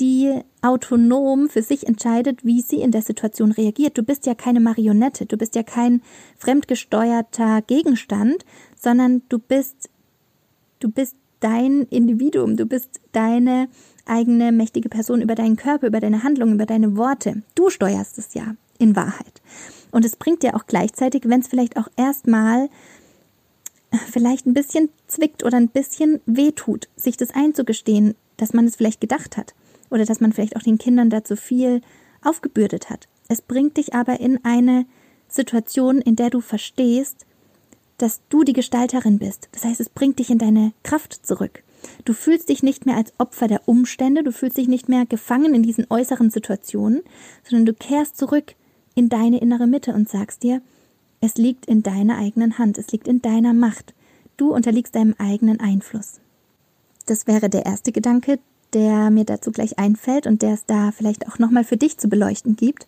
die 0.00 0.40
autonom 0.60 1.48
für 1.48 1.62
sich 1.62 1.86
entscheidet, 1.86 2.44
wie 2.44 2.60
sie 2.60 2.80
in 2.80 2.90
der 2.90 3.02
Situation 3.02 3.52
reagiert. 3.52 3.96
Du 3.96 4.02
bist 4.02 4.26
ja 4.26 4.34
keine 4.34 4.60
Marionette, 4.60 5.26
du 5.26 5.36
bist 5.36 5.54
ja 5.54 5.62
kein 5.62 6.02
fremdgesteuerter 6.36 7.62
Gegenstand, 7.62 8.44
sondern 8.76 9.22
du 9.28 9.38
bist 9.38 9.88
Du 10.84 10.90
bist 10.90 11.16
dein 11.40 11.84
Individuum, 11.84 12.58
du 12.58 12.66
bist 12.66 13.00
deine 13.12 13.68
eigene 14.04 14.52
mächtige 14.52 14.90
Person 14.90 15.22
über 15.22 15.34
deinen 15.34 15.56
Körper, 15.56 15.86
über 15.86 15.98
deine 15.98 16.24
Handlungen, 16.24 16.56
über 16.56 16.66
deine 16.66 16.98
Worte. 16.98 17.42
Du 17.54 17.70
steuerst 17.70 18.18
es 18.18 18.34
ja 18.34 18.54
in 18.76 18.94
Wahrheit. 18.94 19.40
Und 19.92 20.04
es 20.04 20.14
bringt 20.14 20.42
dir 20.42 20.54
auch 20.54 20.66
gleichzeitig, 20.66 21.22
wenn 21.24 21.40
es 21.40 21.48
vielleicht 21.48 21.78
auch 21.78 21.88
erstmal 21.96 22.68
äh, 23.92 23.96
vielleicht 24.10 24.44
ein 24.44 24.52
bisschen 24.52 24.90
zwickt 25.06 25.42
oder 25.42 25.56
ein 25.56 25.68
bisschen 25.68 26.20
wehtut, 26.26 26.88
sich 26.96 27.16
das 27.16 27.30
einzugestehen, 27.30 28.14
dass 28.36 28.52
man 28.52 28.66
es 28.66 28.76
vielleicht 28.76 29.00
gedacht 29.00 29.38
hat 29.38 29.54
oder 29.88 30.04
dass 30.04 30.20
man 30.20 30.34
vielleicht 30.34 30.54
auch 30.54 30.62
den 30.62 30.76
Kindern 30.76 31.08
dazu 31.08 31.34
viel 31.34 31.80
aufgebürdet 32.22 32.90
hat. 32.90 33.08
Es 33.28 33.40
bringt 33.40 33.78
dich 33.78 33.94
aber 33.94 34.20
in 34.20 34.44
eine 34.44 34.84
Situation, 35.28 36.02
in 36.02 36.16
der 36.16 36.28
du 36.28 36.42
verstehst, 36.42 37.24
dass 37.98 38.20
du 38.28 38.44
die 38.44 38.52
Gestalterin 38.52 39.18
bist. 39.18 39.48
Das 39.52 39.64
heißt, 39.64 39.80
es 39.80 39.88
bringt 39.88 40.18
dich 40.18 40.30
in 40.30 40.38
deine 40.38 40.72
Kraft 40.82 41.26
zurück. 41.26 41.62
Du 42.04 42.12
fühlst 42.12 42.48
dich 42.48 42.62
nicht 42.62 42.86
mehr 42.86 42.96
als 42.96 43.12
Opfer 43.18 43.46
der 43.46 43.68
Umstände, 43.68 44.22
du 44.22 44.32
fühlst 44.32 44.56
dich 44.56 44.68
nicht 44.68 44.88
mehr 44.88 45.06
gefangen 45.06 45.54
in 45.54 45.62
diesen 45.62 45.86
äußeren 45.90 46.30
Situationen, 46.30 47.02
sondern 47.48 47.66
du 47.66 47.74
kehrst 47.74 48.16
zurück 48.16 48.54
in 48.94 49.08
deine 49.08 49.40
innere 49.40 49.66
Mitte 49.66 49.92
und 49.92 50.08
sagst 50.08 50.42
dir, 50.42 50.62
es 51.20 51.36
liegt 51.36 51.66
in 51.66 51.82
deiner 51.82 52.18
eigenen 52.18 52.58
Hand, 52.58 52.78
es 52.78 52.90
liegt 52.92 53.08
in 53.08 53.22
deiner 53.22 53.54
Macht. 53.54 53.94
Du 54.36 54.52
unterliegst 54.52 54.94
deinem 54.94 55.14
eigenen 55.18 55.60
Einfluss. 55.60 56.20
Das 57.06 57.26
wäre 57.26 57.48
der 57.48 57.66
erste 57.66 57.92
Gedanke, 57.92 58.38
der 58.72 59.10
mir 59.10 59.24
dazu 59.24 59.52
gleich 59.52 59.78
einfällt 59.78 60.26
und 60.26 60.42
der 60.42 60.54
es 60.54 60.66
da 60.66 60.90
vielleicht 60.90 61.28
auch 61.28 61.38
nochmal 61.38 61.64
für 61.64 61.76
dich 61.76 61.98
zu 61.98 62.08
beleuchten 62.08 62.56
gibt. 62.56 62.86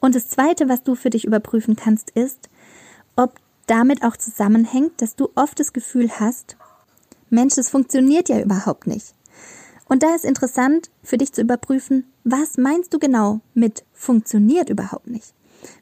Und 0.00 0.14
das 0.14 0.28
zweite, 0.28 0.68
was 0.68 0.84
du 0.84 0.94
für 0.94 1.10
dich 1.10 1.24
überprüfen 1.24 1.74
kannst, 1.74 2.10
ist, 2.10 2.48
ob 3.16 3.34
damit 3.66 4.02
auch 4.02 4.16
zusammenhängt, 4.16 5.00
dass 5.02 5.16
du 5.16 5.28
oft 5.34 5.58
das 5.58 5.72
Gefühl 5.72 6.10
hast, 6.10 6.56
Mensch, 7.30 7.54
das 7.54 7.70
funktioniert 7.70 8.28
ja 8.28 8.40
überhaupt 8.40 8.86
nicht. 8.86 9.14
Und 9.88 10.02
da 10.02 10.14
ist 10.14 10.24
interessant 10.24 10.90
für 11.02 11.18
dich 11.18 11.32
zu 11.32 11.40
überprüfen, 11.40 12.06
was 12.24 12.56
meinst 12.58 12.92
du 12.92 12.98
genau 12.98 13.40
mit 13.54 13.84
funktioniert 13.92 14.68
überhaupt 14.68 15.08
nicht? 15.08 15.34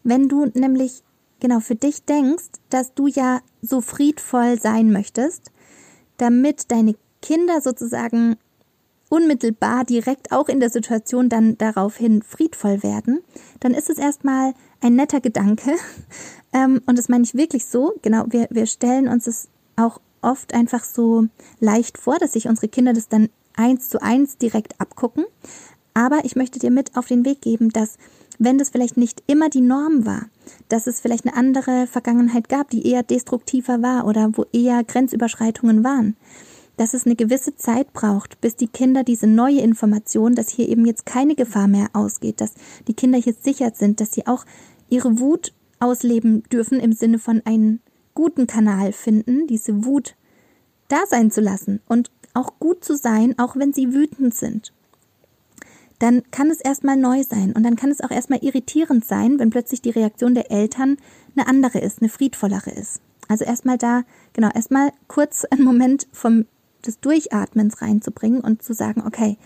Wenn 0.03 0.29
du 0.29 0.47
nämlich 0.55 1.03
genau 1.41 1.61
für 1.61 1.75
dich 1.75 2.05
denkst, 2.05 2.51
dass 2.71 2.95
du 2.95 3.07
ja 3.07 3.41
so 3.63 3.81
friedvoll 3.81 4.59
sein 4.61 4.93
möchtest, 4.93 5.51
damit 6.17 6.71
deine 6.71 6.95
Kinder 7.23 7.61
sozusagen 7.61 8.37
unmittelbar 9.15 9.85
direkt 9.85 10.33
auch 10.33 10.49
in 10.49 10.59
der 10.59 10.71
Situation 10.71 11.29
dann 11.29 11.57
daraufhin 11.57 12.23
friedvoll 12.23 12.83
werden, 12.83 13.21
dann 13.61 13.73
ist 13.73 13.89
es 13.89 13.99
erstmal 13.99 14.55
ein 14.81 14.97
netter 14.97 15.21
Gedanke. 15.21 15.71
Ähm, 16.57 16.81
und 16.87 16.97
das 16.97 17.09
meine 17.09 17.25
ich 17.25 17.35
wirklich 17.35 17.67
so. 17.67 17.95
Genau, 18.03 18.27
wir, 18.29 18.47
wir 18.49 18.67
stellen 18.67 19.09
uns 19.09 19.27
es 19.27 19.49
auch 19.75 20.01
oft 20.23 20.55
einfach 20.55 20.85
so 20.85 21.27
leicht 21.59 21.99
vor, 21.99 22.17
dass 22.21 22.35
sich 22.35 22.47
unsere 22.47 22.69
Kinder 22.69 22.93
das 22.93 23.09
dann 23.09 23.29
eins 23.57 23.89
zu 23.89 24.01
eins 24.01 24.39
direkt 24.39 24.81
abgucken. 24.81 25.25
Aber 25.95 26.21
ich 26.23 26.37
möchte 26.37 26.61
dir 26.61 26.71
mit 26.71 26.97
auf 26.97 27.09
den 27.09 27.25
Weg 27.25 27.41
geben, 27.41 27.71
dass 27.71 27.99
wenn 28.39 28.57
das 28.57 28.71
vielleicht 28.71 28.97
nicht 28.97 29.25
immer 29.27 29.49
die 29.49 29.63
Norm 29.63 30.07
war, 30.07 30.27
dass 30.69 30.87
es 30.87 31.01
vielleicht 31.01 31.27
eine 31.27 31.37
andere 31.37 31.89
Vergangenheit 31.89 32.49
gab, 32.49 32.71
die 32.71 32.87
eher 32.87 33.03
destruktiver 33.03 33.83
war 33.83 34.07
oder 34.07 34.31
wo 34.35 34.47
eher 34.53 34.85
Grenzüberschreitungen 34.85 35.83
waren, 35.83 36.17
dass 36.77 36.95
es 36.95 37.07
eine 37.07 37.17
gewisse 37.17 37.57
Zeit 37.57 37.93
braucht, 37.93 38.41
bis 38.41 38.57
die 38.57 38.69
Kinder 38.69 39.05
diese 39.05 39.27
neue 39.27 39.61
Information, 39.61 40.35
dass 40.35 40.49
hier 40.51 40.69
eben 40.69 40.87
jetzt 40.87 41.07
keine 41.07 41.35
Gefahr 41.35 41.69
mehr 41.69 41.89
ausgeht, 41.93 42.41
dass 42.41 42.55
die 42.89 42.95
Kinder 42.95 43.19
hier 43.19 43.35
sicher 43.39 43.73
sind, 43.75 44.01
dass 44.01 44.13
sie 44.13 44.27
auch 44.27 44.45
ihre 44.89 45.19
Wut 45.19 45.53
ausleben 45.81 46.43
dürfen 46.45 46.81
im 46.81 46.93
Sinne 46.93 47.19
von 47.19 47.43
einen 47.45 47.81
guten 48.15 48.47
Kanal 48.47 48.93
finden, 48.93 49.47
diese 49.47 49.85
Wut 49.85 50.17
da 50.89 51.05
sein 51.09 51.31
zu 51.31 51.41
lassen 51.41 51.81
und 51.87 52.11
auch 52.33 52.59
gut 52.59 52.85
zu 52.85 52.97
sein, 52.97 53.39
auch 53.39 53.57
wenn 53.57 53.73
sie 53.73 53.93
wütend 53.93 54.35
sind. 54.35 54.73
Dann 55.99 56.23
kann 56.31 56.51
es 56.51 56.61
erstmal 56.61 56.97
neu 56.97 57.23
sein 57.23 57.53
und 57.53 57.63
dann 57.63 57.77
kann 57.77 57.91
es 57.91 58.01
auch 58.01 58.11
erstmal 58.11 58.41
irritierend 58.43 59.05
sein, 59.05 59.39
wenn 59.39 59.51
plötzlich 59.51 59.81
die 59.81 59.91
Reaktion 59.91 60.35
der 60.35 60.51
Eltern 60.51 60.97
eine 61.37 61.47
andere 61.47 61.79
ist, 61.79 62.01
eine 62.01 62.09
friedvollere 62.09 62.71
ist. 62.71 63.01
Also 63.29 63.45
erstmal 63.45 63.79
da, 63.79 64.03
genau, 64.33 64.51
erstmal 64.55 64.91
kurz 65.09 65.45
einen 65.45 65.65
Moment 65.65 66.07
vom 66.13 66.47
des 66.87 67.01
Durchatmens 67.01 67.83
reinzubringen 67.83 68.41
und 68.41 68.63
zu 68.63 68.75
sagen, 68.75 69.03
okay, 69.07 69.37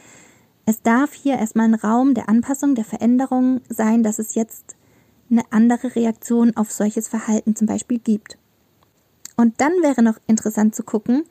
es 0.66 0.82
darf 0.82 1.14
hier 1.14 1.38
erstmal 1.38 1.66
ein 1.66 1.74
Raum 1.74 2.14
der 2.14 2.28
Anpassung, 2.28 2.74
der 2.74 2.84
Veränderung 2.84 3.62
sein, 3.68 4.02
dass 4.02 4.18
es 4.18 4.34
jetzt 4.34 4.76
eine 5.30 5.42
andere 5.50 5.94
Reaktion 5.94 6.56
auf 6.56 6.70
solches 6.70 7.08
Verhalten 7.08 7.56
zum 7.56 7.66
Beispiel 7.66 7.98
gibt. 7.98 8.38
Und 9.36 9.60
dann 9.60 9.72
wäre 9.82 10.02
noch 10.02 10.18
interessant 10.26 10.74
zu 10.74 10.82
gucken, 10.82 11.24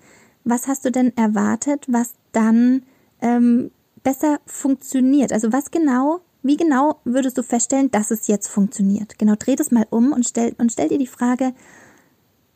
was 0.43 0.67
hast 0.67 0.85
du 0.85 0.91
denn 0.91 1.15
erwartet, 1.17 1.85
was 1.87 2.13
dann 2.31 2.83
ähm, 3.21 3.71
besser 4.03 4.39
funktioniert? 4.45 5.33
Also 5.33 5.51
was 5.51 5.71
genau, 5.71 6.21
wie 6.41 6.57
genau 6.57 6.99
würdest 7.03 7.37
du 7.37 7.43
feststellen, 7.43 7.91
dass 7.91 8.11
es 8.11 8.27
jetzt 8.27 8.47
funktioniert? 8.47 9.19
Genau, 9.19 9.35
dreh 9.37 9.55
das 9.55 9.71
mal 9.71 9.85
um 9.89 10.13
und 10.13 10.25
stell, 10.25 10.55
und 10.57 10.71
stell 10.71 10.87
dir 10.87 10.97
die 10.97 11.07
Frage, 11.07 11.53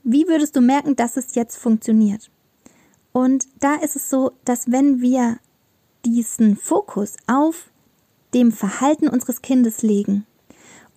wie 0.03 0.27
würdest 0.27 0.55
du 0.55 0.61
merken, 0.61 0.95
dass 0.95 1.17
es 1.17 1.35
jetzt 1.35 1.57
funktioniert? 1.57 2.31
Und 3.11 3.47
da 3.59 3.75
ist 3.75 3.95
es 3.95 4.09
so, 4.09 4.31
dass 4.45 4.71
wenn 4.71 5.01
wir 5.01 5.37
diesen 6.05 6.55
Fokus 6.55 7.15
auf 7.27 7.69
dem 8.33 8.51
Verhalten 8.51 9.07
unseres 9.07 9.41
Kindes 9.41 9.81
legen 9.81 10.25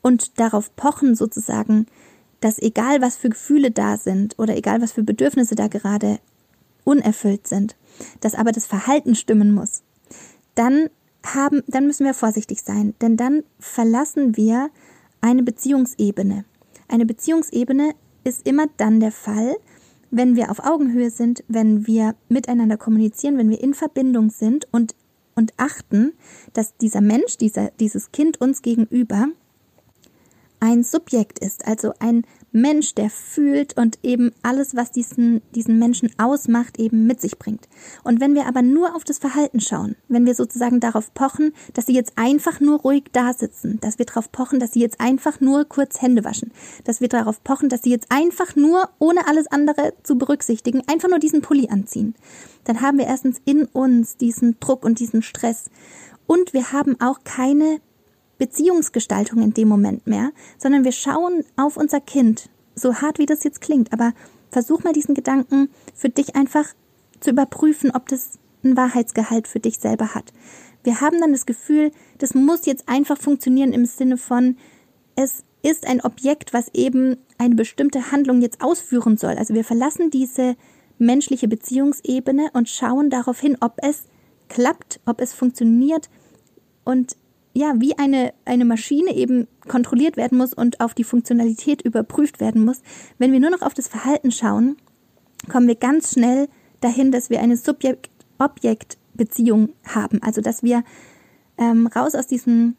und 0.02 0.38
darauf 0.38 0.74
pochen 0.76 1.14
sozusagen, 1.14 1.86
dass 2.40 2.58
egal 2.58 3.00
was 3.00 3.16
für 3.16 3.30
Gefühle 3.30 3.70
da 3.70 3.96
sind 3.96 4.38
oder 4.38 4.56
egal 4.56 4.80
was 4.80 4.92
für 4.92 5.02
Bedürfnisse 5.02 5.54
da 5.54 5.68
gerade 5.68 6.20
unerfüllt 6.84 7.48
sind, 7.48 7.76
dass 8.20 8.34
aber 8.34 8.52
das 8.52 8.66
Verhalten 8.66 9.14
stimmen 9.14 9.52
muss, 9.52 9.82
dann 10.54 10.90
haben, 11.24 11.62
dann 11.66 11.86
müssen 11.86 12.04
wir 12.04 12.14
vorsichtig 12.14 12.62
sein, 12.62 12.94
denn 13.00 13.16
dann 13.16 13.42
verlassen 13.58 14.36
wir 14.36 14.70
eine 15.20 15.42
Beziehungsebene. 15.42 16.44
Eine 16.86 17.06
Beziehungsebene 17.06 17.94
ist 18.24 18.46
immer 18.46 18.66
dann 18.76 19.00
der 19.00 19.12
Fall, 19.12 19.56
wenn 20.16 20.36
wir 20.36 20.50
auf 20.50 20.60
Augenhöhe 20.64 21.10
sind, 21.10 21.42
wenn 21.48 21.86
wir 21.86 22.14
miteinander 22.28 22.76
kommunizieren, 22.76 23.36
wenn 23.36 23.50
wir 23.50 23.60
in 23.60 23.74
Verbindung 23.74 24.30
sind 24.30 24.68
und, 24.70 24.94
und 25.34 25.52
achten, 25.56 26.12
dass 26.52 26.76
dieser 26.76 27.00
Mensch, 27.00 27.36
dieser, 27.36 27.70
dieses 27.80 28.12
Kind 28.12 28.40
uns 28.40 28.62
gegenüber 28.62 29.26
ein 30.60 30.84
Subjekt 30.84 31.40
ist, 31.40 31.66
also 31.66 31.92
ein 31.98 32.24
Mensch, 32.54 32.94
der 32.94 33.10
fühlt 33.10 33.76
und 33.76 33.98
eben 34.04 34.32
alles, 34.42 34.76
was 34.76 34.92
diesen, 34.92 35.42
diesen 35.56 35.80
Menschen 35.80 36.10
ausmacht, 36.18 36.78
eben 36.78 37.04
mit 37.06 37.20
sich 37.20 37.36
bringt. 37.36 37.68
Und 38.04 38.20
wenn 38.20 38.36
wir 38.36 38.46
aber 38.46 38.62
nur 38.62 38.94
auf 38.94 39.02
das 39.02 39.18
Verhalten 39.18 39.60
schauen, 39.60 39.96
wenn 40.08 40.24
wir 40.24 40.36
sozusagen 40.36 40.78
darauf 40.78 41.12
pochen, 41.14 41.52
dass 41.72 41.86
sie 41.86 41.94
jetzt 41.94 42.12
einfach 42.14 42.60
nur 42.60 42.80
ruhig 42.80 43.04
da 43.12 43.32
sitzen, 43.32 43.80
dass 43.80 43.98
wir 43.98 44.06
darauf 44.06 44.30
pochen, 44.30 44.60
dass 44.60 44.72
sie 44.72 44.80
jetzt 44.80 45.00
einfach 45.00 45.40
nur 45.40 45.64
kurz 45.64 46.00
Hände 46.00 46.22
waschen, 46.24 46.52
dass 46.84 47.00
wir 47.00 47.08
darauf 47.08 47.42
pochen, 47.42 47.68
dass 47.68 47.82
sie 47.82 47.90
jetzt 47.90 48.06
einfach 48.10 48.54
nur, 48.54 48.88
ohne 49.00 49.26
alles 49.26 49.48
andere 49.48 49.92
zu 50.04 50.16
berücksichtigen, 50.16 50.82
einfach 50.86 51.08
nur 51.08 51.18
diesen 51.18 51.42
Pulli 51.42 51.68
anziehen, 51.70 52.14
dann 52.62 52.80
haben 52.80 52.98
wir 52.98 53.06
erstens 53.06 53.40
in 53.44 53.64
uns 53.64 54.16
diesen 54.16 54.60
Druck 54.60 54.84
und 54.84 55.00
diesen 55.00 55.22
Stress. 55.22 55.70
Und 56.26 56.54
wir 56.54 56.72
haben 56.72 57.00
auch 57.00 57.24
keine 57.24 57.80
Beziehungsgestaltung 58.38 59.42
in 59.42 59.54
dem 59.54 59.68
Moment 59.68 60.06
mehr, 60.06 60.30
sondern 60.58 60.84
wir 60.84 60.92
schauen 60.92 61.44
auf 61.56 61.76
unser 61.76 62.00
Kind, 62.00 62.48
so 62.74 62.96
hart 62.96 63.18
wie 63.18 63.26
das 63.26 63.44
jetzt 63.44 63.60
klingt, 63.60 63.92
aber 63.92 64.12
versuch 64.50 64.82
mal 64.84 64.92
diesen 64.92 65.14
Gedanken 65.14 65.68
für 65.94 66.08
dich 66.08 66.36
einfach 66.36 66.74
zu 67.20 67.30
überprüfen, 67.30 67.90
ob 67.92 68.08
das 68.08 68.38
ein 68.64 68.76
Wahrheitsgehalt 68.76 69.46
für 69.46 69.60
dich 69.60 69.78
selber 69.78 70.14
hat. 70.14 70.32
Wir 70.82 71.00
haben 71.00 71.20
dann 71.20 71.32
das 71.32 71.46
Gefühl, 71.46 71.92
das 72.18 72.34
muss 72.34 72.66
jetzt 72.66 72.88
einfach 72.88 73.18
funktionieren 73.18 73.72
im 73.72 73.86
Sinne 73.86 74.16
von, 74.16 74.56
es 75.16 75.44
ist 75.62 75.86
ein 75.86 76.02
Objekt, 76.02 76.52
was 76.52 76.68
eben 76.74 77.16
eine 77.38 77.54
bestimmte 77.54 78.12
Handlung 78.12 78.42
jetzt 78.42 78.60
ausführen 78.60 79.16
soll. 79.16 79.36
Also 79.36 79.54
wir 79.54 79.64
verlassen 79.64 80.10
diese 80.10 80.56
menschliche 80.98 81.48
Beziehungsebene 81.48 82.50
und 82.52 82.68
schauen 82.68 83.10
darauf 83.10 83.40
hin, 83.40 83.56
ob 83.60 83.78
es 83.82 84.04
klappt, 84.48 85.00
ob 85.06 85.20
es 85.20 85.32
funktioniert 85.32 86.10
und 86.84 87.16
ja, 87.54 87.74
wie 87.78 87.98
eine, 87.98 88.34
eine 88.44 88.64
Maschine 88.64 89.14
eben 89.14 89.46
kontrolliert 89.68 90.16
werden 90.16 90.36
muss 90.36 90.52
und 90.52 90.80
auf 90.80 90.94
die 90.94 91.04
Funktionalität 91.04 91.82
überprüft 91.82 92.40
werden 92.40 92.64
muss. 92.64 92.82
Wenn 93.18 93.30
wir 93.32 93.38
nur 93.40 93.50
noch 93.50 93.62
auf 93.62 93.74
das 93.74 93.86
Verhalten 93.88 94.32
schauen, 94.32 94.76
kommen 95.50 95.68
wir 95.68 95.76
ganz 95.76 96.12
schnell 96.12 96.48
dahin, 96.80 97.12
dass 97.12 97.30
wir 97.30 97.40
eine 97.40 97.56
Subjekt-Objekt-Beziehung 97.56 99.68
haben. 99.86 100.20
Also, 100.22 100.40
dass 100.40 100.64
wir 100.64 100.82
ähm, 101.56 101.86
raus 101.86 102.16
aus 102.16 102.26
diesem 102.26 102.74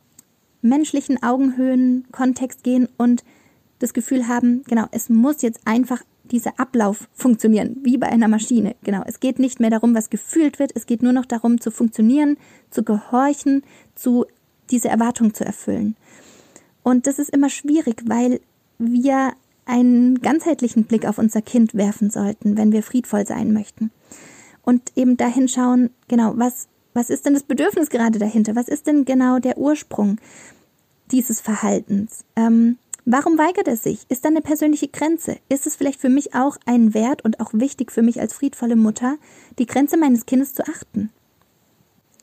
menschlichen 0.62 1.24
Augenhöhen-Kontext 1.24 2.64
gehen 2.64 2.90
und 2.98 3.24
das 3.80 3.94
Gefühl 3.94 4.28
haben, 4.28 4.64
genau, 4.68 4.86
es 4.92 5.10
muss 5.10 5.42
jetzt 5.42 5.62
einfach 5.66 6.04
dieser 6.24 6.60
Ablauf 6.60 7.08
funktionieren, 7.14 7.78
wie 7.84 7.98
bei 7.98 8.08
einer 8.08 8.28
Maschine. 8.28 8.76
Genau, 8.84 9.04
es 9.06 9.20
geht 9.20 9.40
nicht 9.40 9.60
mehr 9.60 9.70
darum, 9.70 9.94
was 9.96 10.10
gefühlt 10.10 10.60
wird, 10.60 10.72
es 10.76 10.86
geht 10.86 11.04
nur 11.04 11.14
noch 11.14 11.26
darum, 11.26 11.62
zu 11.62 11.72
funktionieren, 11.72 12.38
zu 12.72 12.84
gehorchen, 12.84 13.64
zu 13.94 14.26
diese 14.72 14.90
Erwartung 14.90 15.34
zu 15.34 15.46
erfüllen. 15.46 15.96
Und 16.84 17.08
das 17.08 17.20
ist 17.20 17.32
immer 17.32 17.50
schwierig, 17.50 18.04
weil 18.06 18.42
wir 18.78 19.34
einen 19.66 20.22
ganzheitlichen 20.22 20.84
Blick 20.86 21.06
auf 21.06 21.18
unser 21.18 21.42
Kind 21.42 21.74
werfen 21.74 22.10
sollten, 22.10 22.58
wenn 22.58 22.72
wir 22.72 22.84
friedvoll 22.84 23.26
sein 23.26 23.54
möchten. 23.54 23.92
Und 24.62 24.92
eben 24.96 25.18
dahin 25.18 25.48
schauen, 25.48 25.90
genau, 26.08 26.34
was, 26.36 26.68
was 26.94 27.10
ist 27.10 27.26
denn 27.26 27.34
das 27.34 27.44
Bedürfnis 27.44 27.90
gerade 27.90 28.20
dahinter? 28.20 28.56
Was 28.56 28.68
ist 28.68 28.88
denn 28.88 29.06
genau 29.06 29.40
der 29.40 29.58
Ursprung 29.58 30.18
dieses 31.12 31.42
Verhaltens? 31.42 32.26
Ähm, 32.36 32.78
warum 33.06 33.38
weigert 33.38 33.68
er 33.68 33.78
sich? 33.78 34.06
Ist 34.10 34.26
da 34.26 34.30
eine 34.30 34.42
persönliche 34.42 34.88
Grenze? 34.88 35.38
Ist 35.50 35.68
es 35.68 35.76
vielleicht 35.76 36.02
für 36.02 36.10
mich 36.10 36.36
auch 36.36 36.58
ein 36.66 36.94
Wert 36.94 37.24
und 37.24 37.40
auch 37.40 37.52
wichtig 37.54 37.92
für 37.92 38.02
mich 38.02 38.20
als 38.20 38.34
friedvolle 38.34 38.76
Mutter, 38.76 39.18
die 39.60 39.66
Grenze 39.68 39.98
meines 39.98 40.26
Kindes 40.26 40.54
zu 40.54 40.64
achten? 40.68 41.10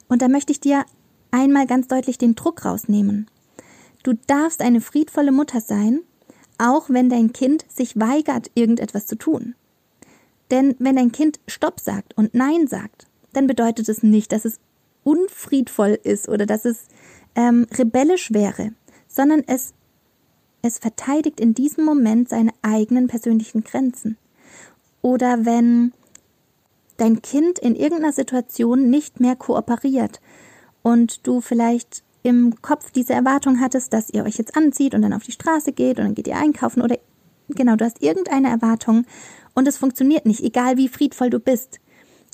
Und 0.08 0.22
da 0.22 0.28
möchte 0.28 0.52
ich 0.52 0.60
dir 0.60 0.84
einmal 1.32 1.66
ganz 1.66 1.88
deutlich 1.88 2.18
den 2.18 2.36
Druck 2.36 2.64
rausnehmen. 2.64 3.26
Du 4.04 4.12
darfst 4.26 4.60
eine 4.60 4.80
friedvolle 4.80 5.32
Mutter 5.32 5.60
sein, 5.60 6.00
auch 6.58 6.88
wenn 6.88 7.10
dein 7.10 7.32
Kind 7.32 7.64
sich 7.68 7.98
weigert, 7.98 8.50
irgendetwas 8.54 9.06
zu 9.06 9.16
tun. 9.16 9.54
Denn 10.50 10.76
wenn 10.78 10.96
dein 10.96 11.10
Kind 11.10 11.40
Stopp 11.48 11.80
sagt 11.80 12.16
und 12.16 12.34
Nein 12.34 12.68
sagt, 12.68 13.06
dann 13.32 13.46
bedeutet 13.46 13.88
es 13.88 14.02
nicht, 14.02 14.32
dass 14.32 14.44
es 14.44 14.60
unfriedvoll 15.02 15.98
ist 16.02 16.28
oder 16.28 16.46
dass 16.46 16.64
es 16.64 16.86
ähm, 17.34 17.66
rebellisch 17.72 18.32
wäre, 18.32 18.72
sondern 19.08 19.42
es, 19.46 19.72
es 20.60 20.78
verteidigt 20.78 21.40
in 21.40 21.54
diesem 21.54 21.84
Moment 21.84 22.28
seine 22.28 22.52
eigenen 22.60 23.08
persönlichen 23.08 23.64
Grenzen. 23.64 24.18
Oder 25.00 25.44
wenn 25.44 25.92
dein 26.98 27.22
Kind 27.22 27.58
in 27.58 27.74
irgendeiner 27.74 28.12
Situation 28.12 28.90
nicht 28.90 29.20
mehr 29.20 29.34
kooperiert 29.34 30.20
und 30.82 31.26
du 31.26 31.40
vielleicht 31.40 32.02
im 32.22 32.60
Kopf 32.62 32.90
diese 32.90 33.12
Erwartung 33.14 33.60
hattest, 33.60 33.92
dass 33.92 34.10
ihr 34.10 34.24
euch 34.24 34.38
jetzt 34.38 34.56
anzieht 34.56 34.94
und 34.94 35.02
dann 35.02 35.12
auf 35.12 35.24
die 35.24 35.32
Straße 35.32 35.72
geht 35.72 35.98
und 35.98 36.04
dann 36.04 36.14
geht 36.14 36.28
ihr 36.28 36.36
einkaufen 36.36 36.82
oder 36.82 36.96
genau, 37.48 37.76
du 37.76 37.84
hast 37.84 38.02
irgendeine 38.02 38.48
Erwartung 38.48 39.04
und 39.54 39.66
es 39.66 39.76
funktioniert 39.76 40.26
nicht, 40.26 40.42
egal 40.42 40.76
wie 40.76 40.88
friedvoll 40.88 41.30
du 41.30 41.40
bist. 41.40 41.80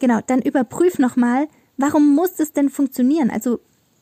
Genau, 0.01 0.21
dann 0.27 0.43
überprüf 0.43 0.99
nochmal, 0.99 1.49
warum 1.77 2.15
muss 2.15 2.39
es 2.39 2.53
denn 2.53 2.69
funktionieren? 2.71 3.31
Also 3.31 3.61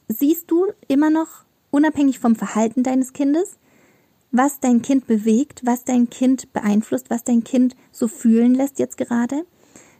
siehst 0.08 0.50
du 0.50 0.66
immer 0.88 1.10
noch, 1.10 1.44
unabhängig 1.70 2.18
vom 2.18 2.36
Verhalten 2.36 2.82
deines 2.82 3.12
Kindes, 3.12 3.56
was 4.32 4.60
dein 4.60 4.82
Kind 4.82 5.06
bewegt, 5.06 5.62
was 5.64 5.84
dein 5.84 6.10
Kind 6.10 6.52
beeinflusst, 6.52 7.10
was 7.10 7.24
dein 7.24 7.44
Kind 7.44 7.76
so 7.92 8.08
fühlen 8.08 8.54
lässt 8.54 8.78
jetzt 8.78 8.96
gerade? 8.98 9.46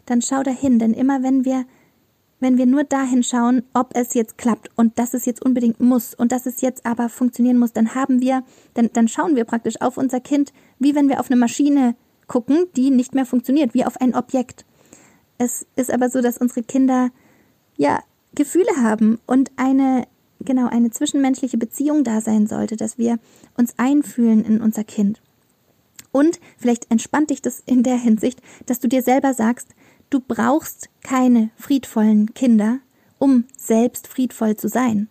Dann 0.04 0.20
schau 0.20 0.42
dahin, 0.42 0.78
denn 0.78 0.92
immer 0.92 1.22
wenn 1.22 1.44
wir 1.44 1.64
wenn 2.46 2.58
wir 2.58 2.66
nur 2.66 2.84
dahin 2.84 3.24
schauen, 3.24 3.64
ob 3.74 3.90
es 3.94 4.14
jetzt 4.14 4.38
klappt 4.38 4.70
und 4.76 5.00
dass 5.00 5.14
es 5.14 5.26
jetzt 5.26 5.44
unbedingt 5.44 5.80
muss 5.80 6.14
und 6.14 6.30
dass 6.30 6.46
es 6.46 6.60
jetzt 6.60 6.86
aber 6.86 7.08
funktionieren 7.08 7.58
muss, 7.58 7.72
dann 7.72 7.96
haben 7.96 8.20
wir, 8.20 8.44
dann, 8.74 8.88
dann 8.92 9.08
schauen 9.08 9.34
wir 9.34 9.44
praktisch 9.44 9.80
auf 9.80 9.96
unser 9.96 10.20
Kind, 10.20 10.52
wie 10.78 10.94
wenn 10.94 11.08
wir 11.08 11.18
auf 11.18 11.28
eine 11.28 11.40
Maschine 11.40 11.96
gucken, 12.28 12.66
die 12.76 12.90
nicht 12.90 13.16
mehr 13.16 13.26
funktioniert, 13.26 13.74
wie 13.74 13.84
auf 13.84 14.00
ein 14.00 14.14
Objekt. 14.14 14.64
Es 15.38 15.66
ist 15.74 15.90
aber 15.90 16.08
so, 16.08 16.20
dass 16.20 16.38
unsere 16.38 16.62
Kinder 16.62 17.10
ja 17.76 17.98
Gefühle 18.36 18.76
haben 18.80 19.18
und 19.26 19.50
eine 19.56 20.06
genau 20.38 20.68
eine 20.68 20.90
zwischenmenschliche 20.92 21.58
Beziehung 21.58 22.04
da 22.04 22.20
sein 22.20 22.46
sollte, 22.46 22.76
dass 22.76 22.96
wir 22.96 23.18
uns 23.56 23.74
einfühlen 23.76 24.44
in 24.44 24.60
unser 24.60 24.84
Kind. 24.84 25.20
Und 26.12 26.38
vielleicht 26.58 26.92
entspannt 26.92 27.30
dich 27.30 27.42
das 27.42 27.60
in 27.66 27.82
der 27.82 27.96
Hinsicht, 27.96 28.40
dass 28.66 28.78
du 28.78 28.86
dir 28.86 29.02
selber 29.02 29.34
sagst, 29.34 29.74
du 30.10 30.20
brauchst 30.20 30.88
keine 31.02 31.50
friedvollen 31.56 32.34
Kinder, 32.34 32.78
um 33.18 33.44
selbst 33.56 34.08
friedvoll 34.08 34.56
zu 34.56 34.68
sein. 34.68 35.08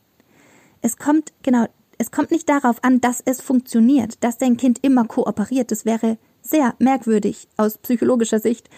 Es 0.82 0.98
kommt, 0.98 1.34
genau, 1.44 1.66
es 1.98 2.12
kommt 2.12 2.32
nicht 2.32 2.50
darauf 2.50 2.84
an, 2.84 3.02
dass 3.02 3.22
es 3.26 3.42
funktioniert, 3.42 4.24
dass 4.24 4.38
dein 4.38 4.58
Kind 4.58 4.80
immer 4.84 5.06
kooperiert. 5.06 5.72
Das 5.72 5.86
wäre 5.86 6.18
sehr 6.42 6.76
merkwürdig 6.80 7.48
aus 7.58 7.78
psychologischer 7.80 8.40
Sicht, 8.40 8.70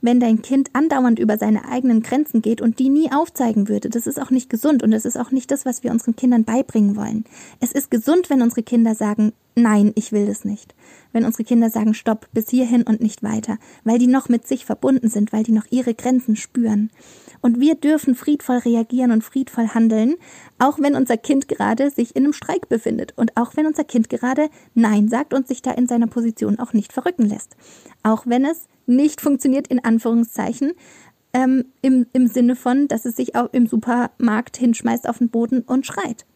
wenn 0.00 0.20
dein 0.20 0.42
Kind 0.42 0.70
andauernd 0.72 1.18
über 1.18 1.38
seine 1.38 1.68
eigenen 1.68 2.02
Grenzen 2.02 2.42
geht 2.42 2.60
und 2.60 2.78
die 2.78 2.88
nie 2.88 3.12
aufzeigen 3.12 3.68
würde. 3.68 3.90
Das 3.90 4.06
ist 4.06 4.20
auch 4.20 4.30
nicht 4.30 4.50
gesund 4.50 4.82
und 4.82 4.90
das 4.90 5.04
ist 5.04 5.16
auch 5.16 5.30
nicht 5.30 5.50
das, 5.50 5.64
was 5.64 5.82
wir 5.82 5.90
unseren 5.90 6.16
Kindern 6.16 6.44
beibringen 6.44 6.96
wollen. 6.96 7.24
Es 7.60 7.72
ist 7.72 7.90
gesund, 7.90 8.30
wenn 8.30 8.42
unsere 8.42 8.62
Kinder 8.62 8.94
sagen, 8.94 9.32
nein, 9.56 9.92
ich 9.94 10.12
will 10.12 10.26
das 10.26 10.44
nicht. 10.44 10.74
Wenn 11.12 11.24
unsere 11.24 11.44
Kinder 11.44 11.70
sagen, 11.70 11.94
stopp, 11.94 12.28
bis 12.32 12.48
hierhin 12.48 12.82
und 12.82 13.00
nicht 13.00 13.22
weiter, 13.22 13.58
weil 13.84 13.98
die 13.98 14.06
noch 14.06 14.28
mit 14.28 14.46
sich 14.46 14.64
verbunden 14.64 15.08
sind, 15.08 15.32
weil 15.32 15.42
die 15.42 15.52
noch 15.52 15.66
ihre 15.70 15.94
Grenzen 15.94 16.36
spüren. 16.36 16.90
Und 17.42 17.58
wir 17.58 17.74
dürfen 17.74 18.14
friedvoll 18.14 18.58
reagieren 18.58 19.12
und 19.12 19.24
friedvoll 19.24 19.68
handeln, 19.68 20.16
auch 20.58 20.78
wenn 20.78 20.94
unser 20.94 21.16
Kind 21.16 21.48
gerade 21.48 21.90
sich 21.90 22.14
in 22.14 22.24
einem 22.24 22.32
Streik 22.34 22.68
befindet 22.68 23.14
und 23.16 23.36
auch 23.36 23.56
wenn 23.56 23.66
unser 23.66 23.84
Kind 23.84 24.10
gerade 24.10 24.50
Nein 24.74 25.08
sagt 25.08 25.32
und 25.32 25.48
sich 25.48 25.62
da 25.62 25.70
in 25.72 25.86
seiner 25.86 26.06
Position 26.06 26.58
auch 26.58 26.74
nicht 26.74 26.92
verrücken 26.92 27.26
lässt. 27.26 27.56
Auch 28.02 28.26
wenn 28.26 28.44
es 28.44 28.68
nicht 28.90 29.20
funktioniert, 29.20 29.68
in 29.68 29.82
Anführungszeichen, 29.84 30.72
ähm, 31.32 31.66
im, 31.82 32.06
im 32.12 32.26
Sinne 32.26 32.56
von, 32.56 32.88
dass 32.88 33.04
es 33.04 33.16
sich 33.16 33.36
auch 33.36 33.48
im 33.52 33.66
Supermarkt 33.66 34.56
hinschmeißt 34.56 35.08
auf 35.08 35.18
den 35.18 35.30
Boden 35.30 35.62
und 35.62 35.86
schreit. 35.86 36.26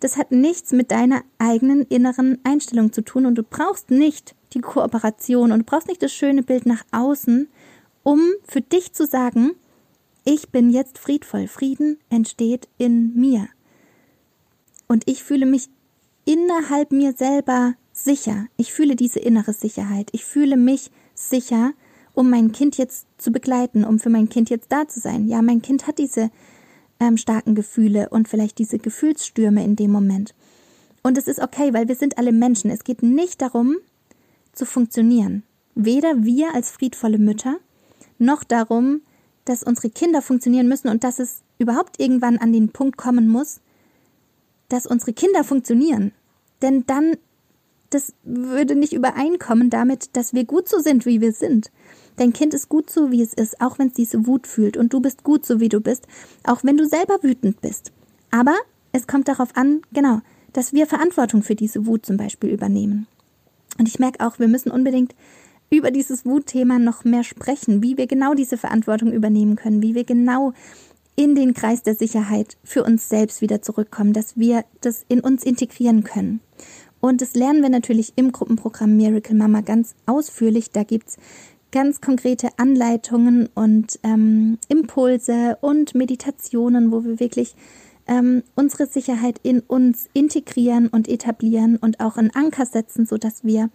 Das 0.00 0.16
hat 0.16 0.30
nichts 0.30 0.72
mit 0.72 0.90
deiner 0.90 1.22
eigenen 1.38 1.82
inneren 1.82 2.38
Einstellung 2.44 2.92
zu 2.92 3.02
tun 3.02 3.26
und 3.26 3.34
du 3.36 3.42
brauchst 3.42 3.90
nicht 3.90 4.34
die 4.52 4.60
Kooperation 4.60 5.52
und 5.52 5.60
du 5.60 5.64
brauchst 5.64 5.88
nicht 5.88 6.02
das 6.02 6.12
schöne 6.12 6.42
Bild 6.42 6.66
nach 6.66 6.84
außen, 6.92 7.48
um 8.02 8.20
für 8.44 8.60
dich 8.60 8.92
zu 8.92 9.06
sagen, 9.06 9.52
ich 10.24 10.50
bin 10.50 10.70
jetzt 10.70 10.98
friedvoll. 10.98 11.46
Frieden 11.46 11.98
entsteht 12.10 12.68
in 12.78 13.14
mir. 13.14 13.48
Und 14.88 15.08
ich 15.08 15.22
fühle 15.22 15.46
mich 15.46 15.68
innerhalb 16.24 16.92
mir 16.92 17.12
selber 17.12 17.74
sicher. 17.92 18.46
Ich 18.56 18.72
fühle 18.72 18.96
diese 18.96 19.20
innere 19.20 19.52
Sicherheit. 19.52 20.08
Ich 20.12 20.24
fühle 20.24 20.56
mich 20.56 20.90
um 22.14 22.30
mein 22.30 22.52
Kind 22.52 22.78
jetzt 22.78 23.06
zu 23.18 23.30
begleiten, 23.30 23.84
um 23.84 23.98
für 23.98 24.10
mein 24.10 24.28
Kind 24.28 24.50
jetzt 24.50 24.72
da 24.72 24.88
zu 24.88 25.00
sein. 25.00 25.28
Ja, 25.28 25.42
mein 25.42 25.62
Kind 25.62 25.86
hat 25.86 25.98
diese 25.98 26.30
ähm, 27.00 27.16
starken 27.16 27.54
Gefühle 27.54 28.08
und 28.08 28.28
vielleicht 28.28 28.58
diese 28.58 28.78
Gefühlsstürme 28.78 29.62
in 29.62 29.76
dem 29.76 29.90
Moment. 29.90 30.34
Und 31.02 31.18
es 31.18 31.28
ist 31.28 31.40
okay, 31.40 31.72
weil 31.72 31.88
wir 31.88 31.94
sind 31.94 32.18
alle 32.18 32.32
Menschen. 32.32 32.70
Es 32.70 32.84
geht 32.84 33.02
nicht 33.02 33.42
darum, 33.42 33.76
zu 34.52 34.64
funktionieren. 34.64 35.42
Weder 35.74 36.24
wir 36.24 36.54
als 36.54 36.70
friedvolle 36.70 37.18
Mütter, 37.18 37.58
noch 38.18 38.44
darum, 38.44 39.02
dass 39.44 39.62
unsere 39.62 39.90
Kinder 39.90 40.22
funktionieren 40.22 40.68
müssen 40.68 40.88
und 40.88 41.04
dass 41.04 41.18
es 41.18 41.42
überhaupt 41.58 42.00
irgendwann 42.00 42.38
an 42.38 42.52
den 42.52 42.70
Punkt 42.70 42.96
kommen 42.96 43.28
muss, 43.28 43.60
dass 44.68 44.86
unsere 44.86 45.12
Kinder 45.12 45.44
funktionieren. 45.44 46.12
Denn 46.62 46.84
dann, 46.86 47.16
das 47.90 48.12
würde 48.24 48.74
nicht 48.74 48.92
übereinkommen 48.92 49.70
damit, 49.70 50.16
dass 50.16 50.34
wir 50.34 50.44
gut 50.44 50.68
so 50.68 50.78
sind, 50.78 51.06
wie 51.06 51.20
wir 51.20 51.32
sind. 51.32 51.70
Dein 52.16 52.32
Kind 52.32 52.54
ist 52.54 52.68
gut 52.68 52.90
so, 52.90 53.10
wie 53.10 53.22
es 53.22 53.34
ist, 53.34 53.60
auch 53.60 53.78
wenn 53.78 53.88
es 53.88 53.94
diese 53.94 54.26
Wut 54.26 54.46
fühlt. 54.46 54.76
Und 54.76 54.92
du 54.92 55.00
bist 55.00 55.22
gut 55.22 55.44
so, 55.44 55.60
wie 55.60 55.68
du 55.68 55.80
bist, 55.80 56.06
auch 56.44 56.64
wenn 56.64 56.76
du 56.76 56.86
selber 56.86 57.22
wütend 57.22 57.60
bist. 57.60 57.92
Aber 58.30 58.54
es 58.92 59.06
kommt 59.06 59.28
darauf 59.28 59.56
an, 59.56 59.82
genau, 59.92 60.20
dass 60.52 60.72
wir 60.72 60.86
Verantwortung 60.86 61.42
für 61.42 61.54
diese 61.54 61.86
Wut 61.86 62.06
zum 62.06 62.16
Beispiel 62.16 62.50
übernehmen. 62.50 63.06
Und 63.78 63.88
ich 63.88 63.98
merke 63.98 64.26
auch, 64.26 64.38
wir 64.38 64.48
müssen 64.48 64.70
unbedingt 64.70 65.14
über 65.68 65.90
dieses 65.90 66.24
Wutthema 66.24 66.78
noch 66.78 67.04
mehr 67.04 67.24
sprechen, 67.24 67.82
wie 67.82 67.98
wir 67.98 68.06
genau 68.06 68.34
diese 68.34 68.56
Verantwortung 68.56 69.12
übernehmen 69.12 69.56
können, 69.56 69.82
wie 69.82 69.94
wir 69.94 70.04
genau 70.04 70.52
in 71.16 71.34
den 71.34 71.54
Kreis 71.54 71.82
der 71.82 71.94
Sicherheit 71.94 72.56
für 72.62 72.84
uns 72.84 73.08
selbst 73.08 73.40
wieder 73.40 73.62
zurückkommen, 73.62 74.12
dass 74.12 74.36
wir 74.36 74.64
das 74.80 75.04
in 75.08 75.20
uns 75.20 75.44
integrieren 75.44 76.04
können. 76.04 76.40
Und 77.06 77.22
das 77.22 77.34
lernen 77.34 77.62
wir 77.62 77.68
natürlich 77.68 78.14
im 78.16 78.32
Gruppenprogramm 78.32 78.96
Miracle 78.96 79.36
Mama 79.36 79.60
ganz 79.60 79.94
ausführlich. 80.06 80.72
Da 80.72 80.82
gibt's 80.82 81.18
ganz 81.70 82.00
konkrete 82.00 82.48
Anleitungen 82.56 83.48
und 83.54 84.00
ähm, 84.02 84.58
Impulse 84.68 85.56
und 85.60 85.94
Meditationen, 85.94 86.90
wo 86.90 87.04
wir 87.04 87.20
wirklich 87.20 87.54
ähm, 88.08 88.42
unsere 88.56 88.86
Sicherheit 88.86 89.38
in 89.44 89.60
uns 89.60 90.08
integrieren 90.14 90.88
und 90.88 91.08
etablieren 91.08 91.76
und 91.76 92.00
auch 92.00 92.16
einen 92.16 92.34
Anker 92.34 92.66
setzen, 92.66 93.06
sodass 93.06 93.44
wir 93.44 93.70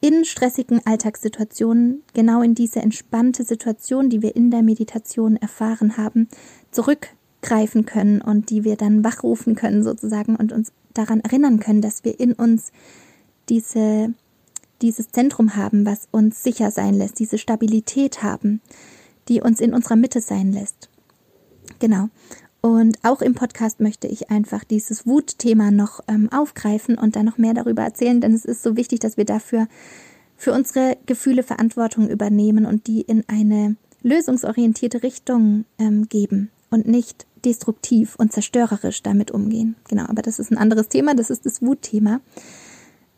in 0.00 0.24
stressigen 0.24 0.80
Alltagssituationen, 0.84 2.02
genau 2.12 2.42
in 2.42 2.54
diese 2.54 2.80
entspannte 2.80 3.44
Situation, 3.44 4.10
die 4.10 4.20
wir 4.20 4.36
in 4.36 4.50
der 4.50 4.62
Meditation 4.62 5.36
erfahren 5.36 5.96
haben, 5.96 6.28
zurückgreifen 6.70 7.86
können 7.86 8.20
und 8.20 8.50
die 8.50 8.64
wir 8.64 8.76
dann 8.76 9.04
wachrufen 9.04 9.54
können 9.54 9.82
sozusagen 9.82 10.36
und 10.36 10.52
uns 10.52 10.72
daran 10.98 11.20
erinnern 11.20 11.60
können, 11.60 11.80
dass 11.80 12.04
wir 12.04 12.18
in 12.18 12.32
uns 12.32 12.72
diese, 13.48 14.12
dieses 14.82 15.10
Zentrum 15.10 15.56
haben, 15.56 15.86
was 15.86 16.08
uns 16.10 16.42
sicher 16.42 16.70
sein 16.70 16.94
lässt, 16.94 17.18
diese 17.18 17.38
Stabilität 17.38 18.22
haben, 18.22 18.60
die 19.28 19.40
uns 19.40 19.60
in 19.60 19.72
unserer 19.72 19.96
Mitte 19.96 20.20
sein 20.20 20.52
lässt. 20.52 20.88
Genau. 21.78 22.08
Und 22.60 22.98
auch 23.04 23.22
im 23.22 23.34
Podcast 23.34 23.78
möchte 23.80 24.08
ich 24.08 24.30
einfach 24.30 24.64
dieses 24.64 25.06
Wutthema 25.06 25.70
noch 25.70 26.00
ähm, 26.08 26.28
aufgreifen 26.32 26.98
und 26.98 27.14
dann 27.14 27.24
noch 27.24 27.38
mehr 27.38 27.54
darüber 27.54 27.82
erzählen, 27.82 28.20
denn 28.20 28.34
es 28.34 28.44
ist 28.44 28.62
so 28.62 28.76
wichtig, 28.76 28.98
dass 28.98 29.16
wir 29.16 29.24
dafür 29.24 29.68
für 30.36 30.52
unsere 30.52 30.96
Gefühle 31.06 31.44
Verantwortung 31.44 32.08
übernehmen 32.08 32.66
und 32.66 32.88
die 32.88 33.02
in 33.02 33.24
eine 33.28 33.76
lösungsorientierte 34.02 35.02
Richtung 35.02 35.64
ähm, 35.78 36.08
geben 36.08 36.50
und 36.70 36.86
nicht 36.86 37.26
destruktiv 37.44 38.16
und 38.16 38.32
zerstörerisch 38.32 39.02
damit 39.02 39.30
umgehen. 39.30 39.76
Genau, 39.88 40.04
aber 40.04 40.22
das 40.22 40.38
ist 40.38 40.50
ein 40.50 40.58
anderes 40.58 40.88
Thema, 40.88 41.14
das 41.14 41.30
ist 41.30 41.46
das 41.46 41.62
Wutthema. 41.62 42.20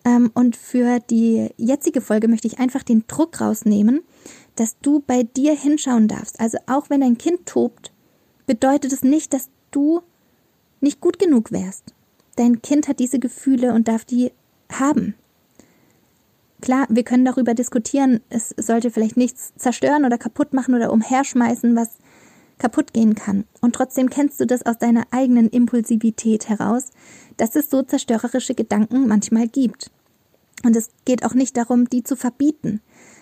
Ähm, 0.04 0.30
und 0.35 0.56
für 0.56 1.00
die 1.00 1.50
jetzige 1.56 2.00
Folge 2.00 2.28
möchte 2.28 2.46
ich 2.46 2.59
einfach 2.59 2.83
den 2.83 3.04
Druck 3.06 3.40
rausnehmen, 3.40 4.02
dass 4.56 4.78
du 4.80 5.00
bei 5.00 5.22
dir 5.22 5.54
hinschauen 5.54 6.09
darfst. 6.09 6.40
Also 6.40 6.59
auch 6.66 6.90
wenn 6.90 7.00
dein 7.00 7.18
Kind 7.18 7.46
tobt, 7.46 7.92
bedeutet 8.46 8.92
es 8.92 9.02
nicht, 9.02 9.33
dass 9.33 9.48
du 9.70 10.02
nicht 10.80 11.00
gut 11.00 11.18
genug 11.18 11.52
wärst. 11.52 11.94
Dein 12.37 12.62
Kind 12.62 12.88
hat 12.88 12.98
diese 12.98 13.18
Gefühle 13.18 13.74
und 13.74 13.88
darf 13.88 14.04
die 14.04 14.33
haben. 14.72 15.14
Klar, 16.61 16.87
wir 16.90 17.04
können 17.04 17.24
darüber 17.24 17.54
diskutieren, 17.54 18.20
es 18.28 18.54
sollte 18.56 18.90
vielleicht 18.90 19.16
nichts 19.16 19.54
zerstören 19.56 20.04
oder 20.04 20.18
kaputt 20.18 20.52
machen 20.52 20.74
oder 20.74 20.92
umherschmeißen, 20.92 21.74
was 21.74 21.98
kaputt 22.61 22.92
gehen 22.92 23.16
kann. 23.16 23.44
Und 23.61 23.75
trotzdem 23.75 24.09
kennst 24.11 24.38
du 24.38 24.46
das 24.46 24.64
aus 24.64 24.79
deiner 24.79 25.07
eigenen 25.11 25.49
Impulsivität 25.49 26.49
heraus, 26.49 26.90
dass 27.37 27.57
es 27.57 27.70
so 27.70 27.83
zerstörerische 27.83 28.55
Gedanken 28.55 29.09
manchmal 29.09 29.49
gibt. 29.49 29.90
Und 30.62 30.77
es 30.77 30.90
geht 31.05 31.25
auch 31.25 31.35
nicht 31.35 31.57
darum, 31.57 31.88
die 31.88 32.05
zu 32.05 32.14
verbieten, 32.14 32.81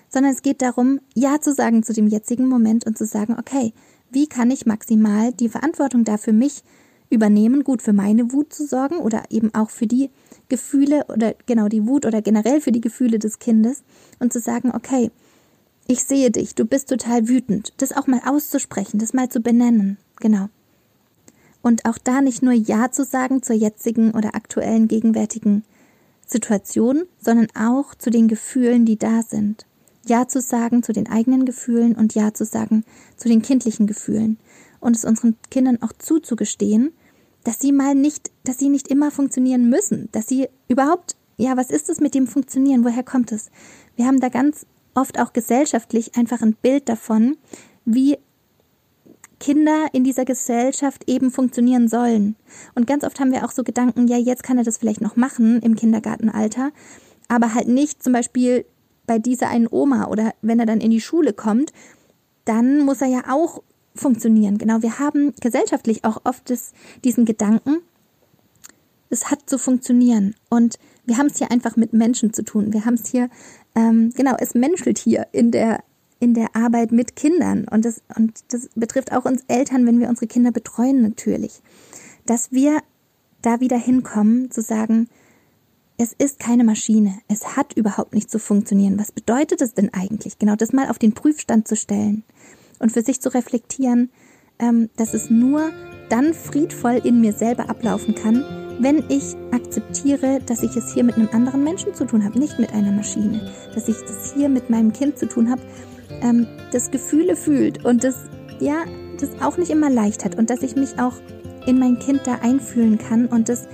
sondern 0.09 0.33
es 0.33 0.43
geht 0.43 0.61
darum, 0.61 1.01
Ja 1.15 1.41
zu 1.41 1.55
sagen 1.55 1.83
zu 1.83 1.93
dem 1.93 2.09
jetzigen 2.09 2.49
Moment 2.49 2.85
und 2.85 2.99
zu 2.99 3.07
sagen, 3.07 3.37
okay, 3.39 3.73
wie 4.11 4.27
kann 4.27 4.51
ich 4.51 4.67
maximal 4.67 5.33
die 5.33 5.49
Verantwortung 5.49 6.05
da 6.05 6.17
für 6.17 6.33
mich 6.33 6.65
übernehmen, 7.11 7.65
gut 7.65 7.81
für 7.81 7.93
meine 7.93 8.33
Wut 8.33 8.53
zu 8.53 8.67
sorgen 8.67 8.97
oder 8.97 9.23
eben 9.31 9.55
auch 9.55 9.71
für 9.71 9.87
die 9.87 10.11
Gefühle 10.49 11.05
oder 11.09 11.35
genau 11.47 11.69
die 11.69 11.87
Wut 11.87 12.05
oder 12.05 12.23
generell 12.23 12.61
für 12.61 12.73
die 12.73 12.81
Gefühle 12.81 13.19
des 13.19 13.39
Kindes 13.39 13.83
und 14.19 14.33
zu 14.33 14.41
sagen, 14.41 14.73
okay, 14.75 15.11
ich 15.89 16.05
sehe 16.05 16.31
dich, 16.31 16.55
du 16.55 16.67
bist 16.67 16.91
total 16.91 17.29
wütend, 17.29 17.73
das 17.79 17.97
auch 17.97 18.07
mal 18.07 18.21
auszusprechen, 18.25 18.99
das 18.99 19.15
mal 19.15 19.31
zu 19.31 19.41
benennen, 19.41 19.97
genau. 20.21 20.49
Und 21.63 21.87
auch 21.87 21.97
da 21.99 22.21
nicht 22.21 22.43
nur 22.43 22.53
Ja 22.53 22.91
zu 22.93 23.05
sagen 23.05 23.43
zur 23.43 23.57
jetzigen 23.57 24.13
oder 24.13 24.35
aktuellen 24.35 24.87
gegenwärtigen 24.87 25.65
Situation, 26.27 27.05
sondern 27.19 27.49
auch 27.59 27.95
zu 27.95 28.11
den 28.11 28.29
Gefühlen, 28.29 28.85
die 28.85 28.99
da 28.99 29.23
sind. 29.23 29.67
Ja 30.07 30.29
zu 30.29 30.43
sagen 30.43 30.83
zu 30.83 30.93
den 30.93 31.09
eigenen 31.09 31.47
Gefühlen 31.47 31.97
und 31.97 32.15
Ja 32.15 32.35
zu 32.35 32.45
sagen 32.45 32.85
zu 33.17 33.29
den 33.29 33.41
kindlichen 33.41 33.87
Gefühlen. 33.87 34.39
Und 34.81 34.95
es 34.95 35.07
unseren 35.07 35.37
Kindern 35.51 35.83
auch 35.83 35.93
zuzugestehen, 35.95 36.93
dass 37.45 37.61
sie 37.61 37.73
mal 37.73 37.95
nicht, 37.95 38.31
dass 38.45 38.59
sie 38.59 38.69
nicht 38.69 38.89
immer 38.89 39.11
funktionieren 39.11 39.71
müssen, 39.71 40.11
dass 40.13 40.29
sie 40.29 40.49
überhaupt, 40.69 41.17
ja, 41.39 41.57
was 41.57 41.71
ist 41.71 41.89
es 41.89 41.99
mit 41.99 42.15
dem 42.15 42.27
Funktionieren? 42.27 42.85
Woher 42.85 43.03
kommt 43.03 43.33
es? 43.33 43.51
Wir 43.97 44.07
haben 44.07 44.21
da 44.21 44.29
ganz 44.29 44.67
oft 44.95 45.19
auch 45.19 45.33
gesellschaftlich 45.33 46.17
einfach 46.17 46.43
ein 46.43 46.55
Bild 46.55 46.89
davon, 46.89 47.37
wie 47.85 48.19
Kinder 49.41 49.87
in 49.93 50.05
dieser 50.05 50.25
Gesellschaft 50.25 51.09
eben 51.09 51.31
funktionieren 51.31 51.89
sollen. 51.89 52.37
Und 52.75 52.87
ganz 52.87 53.05
oft 53.05 53.21
haben 53.21 53.33
wir 53.33 53.45
auch 53.45 53.53
so 53.53 53.63
Gedanken, 53.63 54.09
ja, 54.09 54.17
jetzt 54.17 54.43
kann 54.43 54.59
er 54.59 54.65
das 54.65 54.79
vielleicht 54.79 55.01
noch 55.01 55.17
machen 55.17 55.61
im 55.63 55.77
Kindergartenalter, 55.77 56.73
aber 57.29 57.55
halt 57.55 57.69
nicht 57.69 58.03
zum 58.03 58.13
Beispiel 58.13 58.65
bei 59.07 59.19
dieser 59.19 59.49
einen 59.49 59.69
Oma 59.71 60.09
oder 60.09 60.33
wenn 60.43 60.61
er 60.61 60.67
dann 60.67 60.81
in 60.81 60.91
die 60.91 61.01
Schule 61.01 61.33
kommt, 61.33 61.73
dann 62.45 62.81
muss 62.81 63.01
er 63.01 63.09
ja 63.09 63.23
auch 63.29 63.63
funktionieren. 63.95 64.59
Genau, 64.59 64.83
wir 64.83 64.99
haben 64.99 65.35
gesellschaftlich 65.41 66.05
auch 66.05 66.21
oft 66.25 66.51
das, 66.51 66.73
diesen 67.05 67.25
Gedanken, 67.25 67.79
es 69.11 69.31
hat 69.31 69.49
zu 69.49 69.59
funktionieren. 69.59 70.35
Und 70.49 70.79
wir 71.07 71.17
haben 71.17 71.27
es 71.27 71.39
hier 71.39 71.51
einfach 71.51 71.77
mit 71.77 71.93
Menschen 71.93 72.33
zu 72.33 72.45
tun. 72.45 72.73
Wir 72.73 72.85
haben 72.85 72.95
es 72.95 73.09
hier, 73.09 73.31
ähm, 73.75 74.13
genau, 74.17 74.35
es 74.39 74.55
menschelt 74.55 74.99
hier 74.99 75.27
in 75.33 75.51
der, 75.51 75.83
in 76.21 76.35
der 76.35 76.55
Arbeit 76.55 76.93
mit 76.93 77.17
Kindern. 77.17 77.67
Und 77.69 77.85
das, 77.85 78.03
und 78.17 78.53
das 78.53 78.69
betrifft 78.75 79.13
auch 79.13 79.25
uns 79.25 79.45
Eltern, 79.49 79.87
wenn 79.87 80.01
wir 80.01 80.09
unsere 80.09 80.27
Kinder 80.27 80.51
betreuen, 80.51 81.03
natürlich. 81.03 81.61
Dass 82.27 82.53
wir 82.53 82.81
da 83.43 83.61
wieder 83.61 83.79
hinkommen, 83.79 84.51
zu 84.51 84.63
sagen, 84.63 85.09
es 85.97 86.13
ist 86.13 86.39
keine 86.39 86.65
Maschine. 86.65 87.19
Es 87.29 87.57
hat 87.57 87.73
überhaupt 87.75 88.15
nicht 88.15 88.31
zu 88.31 88.39
funktionieren. 88.39 88.99
Was 88.99 89.13
bedeutet 89.13 89.61
es 89.61 89.75
denn 89.75 89.93
eigentlich? 89.93 90.39
Genau 90.39 90.55
das 90.55 90.73
mal 90.73 90.91
auf 90.91 90.99
den 90.99 91.13
Prüfstand 91.13 91.67
zu 91.67 91.77
stellen 91.77 92.23
und 92.79 92.93
für 92.93 93.03
sich 93.03 93.21
zu 93.21 93.35
reflektieren, 93.35 94.11
ähm, 94.59 94.91
dass 94.97 95.15
es 95.15 95.31
nur 95.31 95.71
dann 96.09 96.35
friedvoll 96.35 97.01
in 97.05 97.21
mir 97.21 97.33
selber 97.33 97.69
ablaufen 97.69 98.15
kann, 98.15 98.68
wenn 98.79 99.05
ich 99.09 99.37
akzeptiere, 99.53 100.41
dass 100.47 100.63
ich 100.63 100.77
es 100.77 100.93
hier 100.93 101.05
mit 101.05 101.17
einem 101.17 101.29
anderen 101.33 101.65
Menschen 101.65 101.95
zu 101.95 102.05
tun 102.05 102.25
habe, 102.25 102.39
nicht 102.39 102.59
mit 102.59 102.73
einer 102.73 102.93
Maschine, 102.93 103.41
dass 103.75 103.89
ich 103.89 103.97
das 103.97 104.33
hier 104.35 104.49
mit 104.49 104.71
meinem 104.71 104.93
Kind 104.93 105.19
zu 105.19 105.27
tun 105.27 105.51
habe, 105.51 105.63
ähm, 106.23 106.47
das 106.73 106.91
Gefühle 106.91 107.37
fühlt 107.37 107.85
und 107.85 108.05
das, 108.05 108.15
ja, 108.61 108.85
das 109.21 109.31
auch 109.43 109.57
nicht 109.57 109.71
immer 109.71 109.91
leicht 109.91 110.25
hat 110.25 110.39
und 110.39 110.51
dass 110.51 110.63
ich 110.63 110.77
mich 110.77 110.99
auch 110.99 111.15
in 111.67 111.79
mein 111.79 111.99
Kind 111.99 112.21
da 112.25 112.37
einfühlen 112.37 112.99
kann 112.99 113.27
und 113.27 113.49
das 113.49 113.69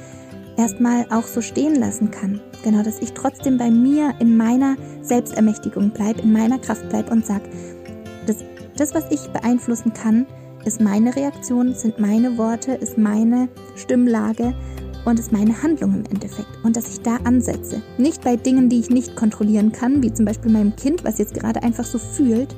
erstmal 0.57 1.07
auch 1.11 1.25
so 1.25 1.41
stehen 1.41 1.75
lassen 1.75 2.11
kann. 2.11 2.41
Genau, 2.63 2.83
dass 2.83 3.01
ich 3.01 3.13
trotzdem 3.13 3.59
bei 3.59 3.71
mir 3.71 4.15
in 4.21 4.37
meiner 4.37 4.77
Selbstermächtigung 5.03 5.91
bleibe, 5.91 6.23
in 6.23 6.33
meiner 6.33 6.59
Kraft 6.59 6.89
bleibe 6.89 7.11
und 7.11 7.27
sage, 7.27 7.45
das, 8.27 8.37
das, 8.77 8.95
was 8.95 9.05
ich 9.11 9.29
beeinflussen 9.29 9.93
kann, 9.93 10.27
ist 10.65 10.81
meine 10.81 11.15
Reaktion, 11.15 11.75
sind 11.75 11.99
meine 11.99 12.39
Worte, 12.39 12.73
ist 12.73 12.97
meine 12.97 13.49
Stimmlage 13.77 14.55
und 15.05 15.19
ist 15.19 15.33
meine 15.33 15.63
Handlung 15.63 15.95
im 15.95 16.05
Endeffekt. 16.07 16.49
Und 16.63 16.77
dass 16.77 16.89
ich 16.89 17.01
da 17.01 17.17
ansetze. 17.25 17.83
Nicht 17.99 18.23
bei 18.23 18.37
Dingen, 18.37 18.69
die 18.69 18.81
ich 18.81 18.91
nicht 18.91 19.17
kontrollieren 19.17 19.73
kann, 19.73 20.03
wie 20.03 20.13
zum 20.13 20.25
Beispiel 20.25 20.51
meinem 20.51 20.77
Kind, 20.77 21.05
was 21.05 21.19
jetzt 21.19 21.35
gerade 21.35 21.63
einfach 21.63 21.85
so 21.85 21.99
fühlt, 21.99 22.55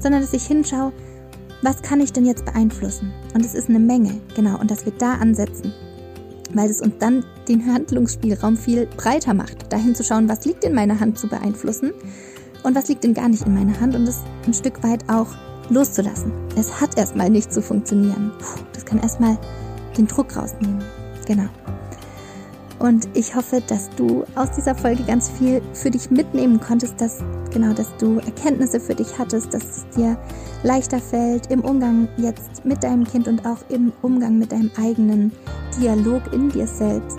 sondern 0.00 0.20
dass 0.20 0.32
ich 0.32 0.44
hinschaue, 0.44 0.92
was 1.62 1.82
kann 1.82 2.00
ich 2.00 2.12
denn 2.12 2.26
jetzt 2.26 2.44
beeinflussen? 2.44 3.12
Und 3.34 3.44
es 3.44 3.54
ist 3.54 3.68
eine 3.68 3.78
Menge, 3.78 4.20
genau, 4.36 4.60
und 4.60 4.70
dass 4.70 4.84
wir 4.84 4.92
da 4.92 5.14
ansetzen. 5.14 5.72
Weil 6.52 6.70
es 6.70 6.82
uns 6.82 6.94
dann 6.98 7.24
den 7.48 7.72
Handlungsspielraum 7.72 8.56
viel 8.56 8.86
breiter 8.96 9.34
macht, 9.34 9.72
dahin 9.72 9.94
zu 9.94 10.04
schauen, 10.04 10.28
was 10.28 10.44
liegt 10.44 10.64
in 10.64 10.74
meiner 10.74 11.00
Hand 11.00 11.18
zu 11.18 11.26
beeinflussen 11.26 11.92
und 12.62 12.74
was 12.74 12.88
liegt 12.88 13.04
denn 13.04 13.14
gar 13.14 13.28
nicht 13.28 13.46
in 13.46 13.54
meiner 13.54 13.80
Hand 13.80 13.94
und 13.94 14.06
es 14.06 14.20
ein 14.46 14.54
Stück 14.54 14.82
weit 14.82 15.08
auch 15.08 15.28
loszulassen. 15.70 16.32
Es 16.56 16.80
hat 16.80 16.98
erstmal 16.98 17.30
nicht 17.30 17.52
zu 17.52 17.62
funktionieren. 17.62 18.32
Puh, 18.38 18.60
das 18.72 18.84
kann 18.84 19.00
erstmal 19.00 19.38
den 19.96 20.06
Druck 20.06 20.36
rausnehmen. 20.36 20.84
Genau. 21.26 21.48
Und 22.84 23.08
ich 23.14 23.34
hoffe, 23.34 23.62
dass 23.66 23.88
du 23.96 24.24
aus 24.34 24.50
dieser 24.50 24.74
Folge 24.74 25.04
ganz 25.04 25.30
viel 25.30 25.62
für 25.72 25.90
dich 25.90 26.10
mitnehmen 26.10 26.60
konntest, 26.60 27.00
dass 27.00 27.24
genau, 27.50 27.72
dass 27.72 27.96
du 27.96 28.18
Erkenntnisse 28.18 28.78
für 28.78 28.94
dich 28.94 29.18
hattest, 29.18 29.54
dass 29.54 29.64
es 29.64 29.88
dir 29.96 30.18
leichter 30.64 30.98
fällt 30.98 31.50
im 31.50 31.60
Umgang 31.60 32.08
jetzt 32.18 32.62
mit 32.66 32.84
deinem 32.84 33.04
Kind 33.04 33.26
und 33.26 33.46
auch 33.46 33.56
im 33.70 33.90
Umgang 34.02 34.38
mit 34.38 34.52
deinem 34.52 34.70
eigenen 34.76 35.32
Dialog 35.80 36.30
in 36.34 36.50
dir 36.50 36.66
selbst. 36.66 37.16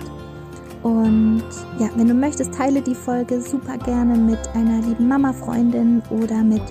Und 0.84 1.42
ja, 1.80 1.88
wenn 1.96 2.06
du 2.06 2.14
möchtest, 2.14 2.54
teile 2.54 2.80
die 2.80 2.94
Folge 2.94 3.40
super 3.40 3.76
gerne 3.76 4.16
mit 4.16 4.38
einer 4.54 4.80
lieben 4.86 5.08
Mama-Freundin 5.08 6.00
oder 6.10 6.44
mit 6.44 6.62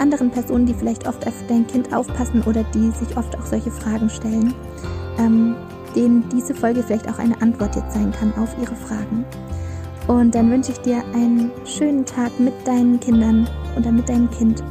anderen 0.00 0.32
Personen, 0.32 0.66
die 0.66 0.74
vielleicht 0.74 1.06
oft 1.06 1.24
auf 1.28 1.34
dein 1.48 1.64
Kind 1.68 1.94
aufpassen 1.94 2.42
oder 2.42 2.64
die 2.74 2.90
sich 2.90 3.16
oft 3.16 3.38
auch 3.38 3.46
solche 3.46 3.70
Fragen 3.70 4.10
stellen. 4.10 4.52
Ähm, 5.20 5.54
denen 5.94 6.28
diese 6.30 6.54
Folge 6.54 6.82
vielleicht 6.82 7.08
auch 7.08 7.18
eine 7.18 7.40
Antwort 7.40 7.76
jetzt 7.76 7.94
sein 7.94 8.12
kann 8.12 8.32
auf 8.34 8.54
ihre 8.60 8.74
Fragen. 8.74 9.24
Und 10.08 10.34
dann 10.34 10.50
wünsche 10.50 10.72
ich 10.72 10.78
dir 10.78 11.02
einen 11.14 11.50
schönen 11.64 12.04
Tag 12.04 12.38
mit 12.40 12.54
deinen 12.66 12.98
Kindern 12.98 13.48
oder 13.76 13.92
mit 13.92 14.08
deinem 14.08 14.30
Kind. 14.30 14.62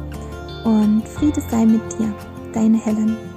Und 0.64 1.02
Friede 1.08 1.40
sei 1.50 1.64
mit 1.64 1.82
dir, 1.98 2.14
deine 2.52 2.78
Helen. 2.78 3.31